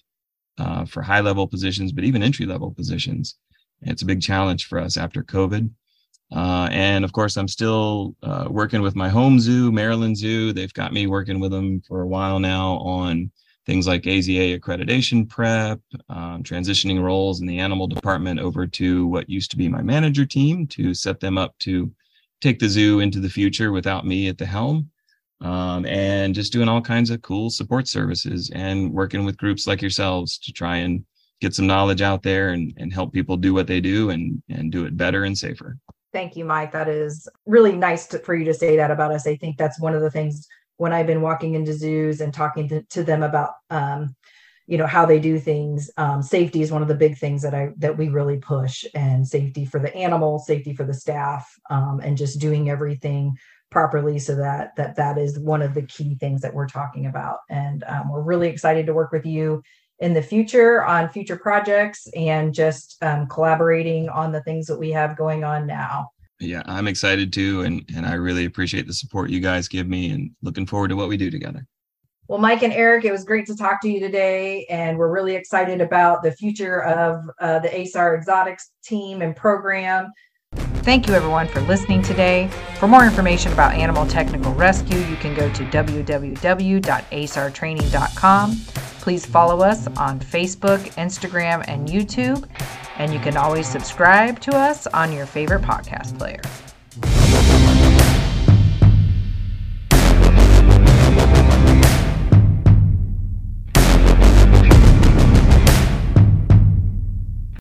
uh, 0.59 0.85
for 0.85 1.01
high 1.01 1.21
level 1.21 1.47
positions, 1.47 1.91
but 1.91 2.03
even 2.03 2.21
entry 2.21 2.45
level 2.45 2.71
positions. 2.71 3.35
It's 3.81 4.01
a 4.01 4.05
big 4.05 4.21
challenge 4.21 4.67
for 4.67 4.79
us 4.79 4.97
after 4.97 5.23
COVID. 5.23 5.69
Uh, 6.35 6.67
and 6.71 7.03
of 7.03 7.11
course, 7.11 7.37
I'm 7.37 7.47
still 7.47 8.15
uh, 8.21 8.47
working 8.49 8.81
with 8.81 8.95
my 8.95 9.09
home 9.09 9.39
zoo, 9.39 9.71
Maryland 9.71 10.17
Zoo. 10.17 10.53
They've 10.53 10.73
got 10.73 10.93
me 10.93 11.07
working 11.07 11.39
with 11.39 11.51
them 11.51 11.81
for 11.87 12.01
a 12.01 12.07
while 12.07 12.39
now 12.39 12.73
on 12.77 13.31
things 13.65 13.87
like 13.87 14.03
AZA 14.03 14.59
accreditation 14.59 15.27
prep, 15.27 15.79
um, 16.09 16.43
transitioning 16.43 17.01
roles 17.01 17.41
in 17.41 17.47
the 17.47 17.59
animal 17.59 17.87
department 17.87 18.39
over 18.39 18.67
to 18.67 19.07
what 19.07 19.29
used 19.29 19.51
to 19.51 19.57
be 19.57 19.67
my 19.67 19.81
manager 19.81 20.25
team 20.25 20.67
to 20.67 20.93
set 20.93 21.19
them 21.19 21.37
up 21.37 21.57
to 21.59 21.91
take 22.41 22.59
the 22.59 22.69
zoo 22.69 22.99
into 22.99 23.19
the 23.19 23.29
future 23.29 23.71
without 23.71 24.05
me 24.05 24.27
at 24.27 24.37
the 24.37 24.45
helm 24.45 24.89
um, 25.41 25.85
and 25.85 26.35
just 26.35 26.51
doing 26.51 26.67
all 26.67 26.81
kinds 26.81 27.09
of 27.09 27.21
cool 27.21 27.49
support 27.49 27.87
services 27.87 28.51
and 28.53 28.91
working 28.91 29.25
with 29.25 29.37
groups 29.37 29.67
like 29.67 29.81
yourselves 29.81 30.37
to 30.39 30.51
try 30.51 30.77
and 30.77 31.05
get 31.41 31.55
some 31.55 31.67
knowledge 31.67 32.01
out 32.01 32.21
there 32.21 32.49
and, 32.49 32.73
and 32.77 32.93
help 32.93 33.13
people 33.13 33.37
do 33.37 33.53
what 33.53 33.67
they 33.67 33.79
do 33.79 34.09
and, 34.09 34.41
and 34.49 34.71
do 34.71 34.85
it 34.85 34.97
better 34.97 35.23
and 35.23 35.37
safer. 35.37 35.77
Thank 36.11 36.35
you, 36.35 36.43
Mike. 36.43 36.71
That 36.71 36.89
is 36.89 37.29
really 37.45 37.73
nice 37.73 38.07
to, 38.07 38.19
for 38.19 38.35
you 38.35 38.45
to 38.45 38.53
say 38.53 38.75
that 38.77 38.91
about 38.91 39.11
us. 39.11 39.27
I 39.27 39.35
think 39.37 39.57
that's 39.57 39.79
one 39.79 39.93
of 39.93 40.01
the 40.01 40.11
things 40.11 40.47
when 40.77 40.91
I've 40.91 41.07
been 41.07 41.21
walking 41.21 41.55
into 41.55 41.73
zoos 41.73 42.19
and 42.21 42.33
talking 42.33 42.67
to, 42.69 42.81
to 42.81 43.03
them 43.03 43.21
about, 43.21 43.51
um, 43.69 44.15
you 44.65 44.77
know, 44.77 44.87
how 44.87 45.05
they 45.05 45.19
do 45.19 45.39
things. 45.39 45.89
Um, 45.97 46.21
safety 46.21 46.61
is 46.61 46.71
one 46.71 46.81
of 46.81 46.87
the 46.87 46.95
big 46.95 47.17
things 47.17 47.41
that 47.41 47.53
I 47.53 47.69
that 47.77 47.97
we 47.97 48.09
really 48.09 48.37
push, 48.37 48.85
and 48.93 49.27
safety 49.27 49.65
for 49.65 49.79
the 49.79 49.93
animal, 49.95 50.39
safety 50.39 50.73
for 50.73 50.83
the 50.83 50.93
staff, 50.93 51.51
um, 51.69 51.99
and 52.03 52.17
just 52.17 52.39
doing 52.39 52.69
everything 52.69 53.35
properly 53.71 54.19
so 54.19 54.35
that 54.35 54.75
that 54.75 54.95
that 54.95 55.17
is 55.17 55.39
one 55.39 55.61
of 55.61 55.73
the 55.73 55.83
key 55.83 56.15
things 56.15 56.41
that 56.41 56.53
we're 56.53 56.67
talking 56.67 57.05
about. 57.05 57.39
And 57.49 57.83
um, 57.87 58.11
we're 58.11 58.21
really 58.21 58.47
excited 58.47 58.85
to 58.87 58.93
work 58.93 59.11
with 59.11 59.25
you 59.25 59.61
in 59.99 60.13
the 60.13 60.21
future 60.21 60.83
on 60.83 61.09
future 61.09 61.37
projects 61.37 62.07
and 62.15 62.53
just 62.53 62.97
um, 63.01 63.27
collaborating 63.27 64.09
on 64.09 64.31
the 64.31 64.41
things 64.43 64.65
that 64.67 64.79
we 64.79 64.91
have 64.91 65.17
going 65.17 65.43
on 65.43 65.67
now. 65.67 66.09
Yeah 66.39 66.63
i'm 66.65 66.87
excited 66.87 67.33
too 67.33 67.63
and 67.63 67.83
and 67.93 68.05
i 68.05 68.13
really 68.13 68.45
appreciate 68.45 68.87
the 68.87 68.93
support 68.93 69.29
you 69.29 69.41
guys 69.41 69.67
give 69.67 69.89
me 69.89 70.11
and 70.11 70.31
looking 70.41 70.65
forward 70.65 70.87
to 70.87 70.95
what 70.95 71.09
we 71.09 71.17
do 71.17 71.29
together. 71.29 71.65
Well 72.29 72.39
mike 72.39 72.63
and 72.63 72.71
eric 72.71 73.03
it 73.03 73.11
was 73.11 73.25
great 73.25 73.45
to 73.47 73.57
talk 73.57 73.81
to 73.81 73.89
you 73.89 73.99
today 73.99 74.65
and 74.69 74.97
we're 74.97 75.11
really 75.11 75.35
excited 75.35 75.81
about 75.81 76.23
the 76.23 76.31
future 76.31 76.83
of 76.83 77.29
uh, 77.41 77.59
the 77.59 77.81
asar 77.81 78.15
exotics 78.15 78.71
team 78.85 79.21
and 79.21 79.35
program 79.35 80.13
Thank 80.83 81.07
you 81.07 81.13
everyone 81.13 81.47
for 81.47 81.61
listening 81.61 82.01
today. 82.01 82.49
For 82.79 82.87
more 82.87 83.05
information 83.05 83.53
about 83.53 83.73
animal 83.73 84.05
technical 84.07 84.53
rescue, 84.53 84.97
you 84.97 85.15
can 85.17 85.35
go 85.35 85.51
to 85.53 85.63
www.asartraining.com. 85.65 88.55
Please 89.01 89.25
follow 89.25 89.61
us 89.61 89.87
on 89.97 90.19
Facebook, 90.19 90.79
Instagram, 90.95 91.63
and 91.67 91.87
YouTube, 91.87 92.47
and 92.97 93.13
you 93.13 93.19
can 93.19 93.37
always 93.37 93.67
subscribe 93.67 94.39
to 94.41 94.55
us 94.55 94.87
on 94.87 95.11
your 95.11 95.25
favorite 95.25 95.61
podcast 95.61 96.17
player. 96.17 96.41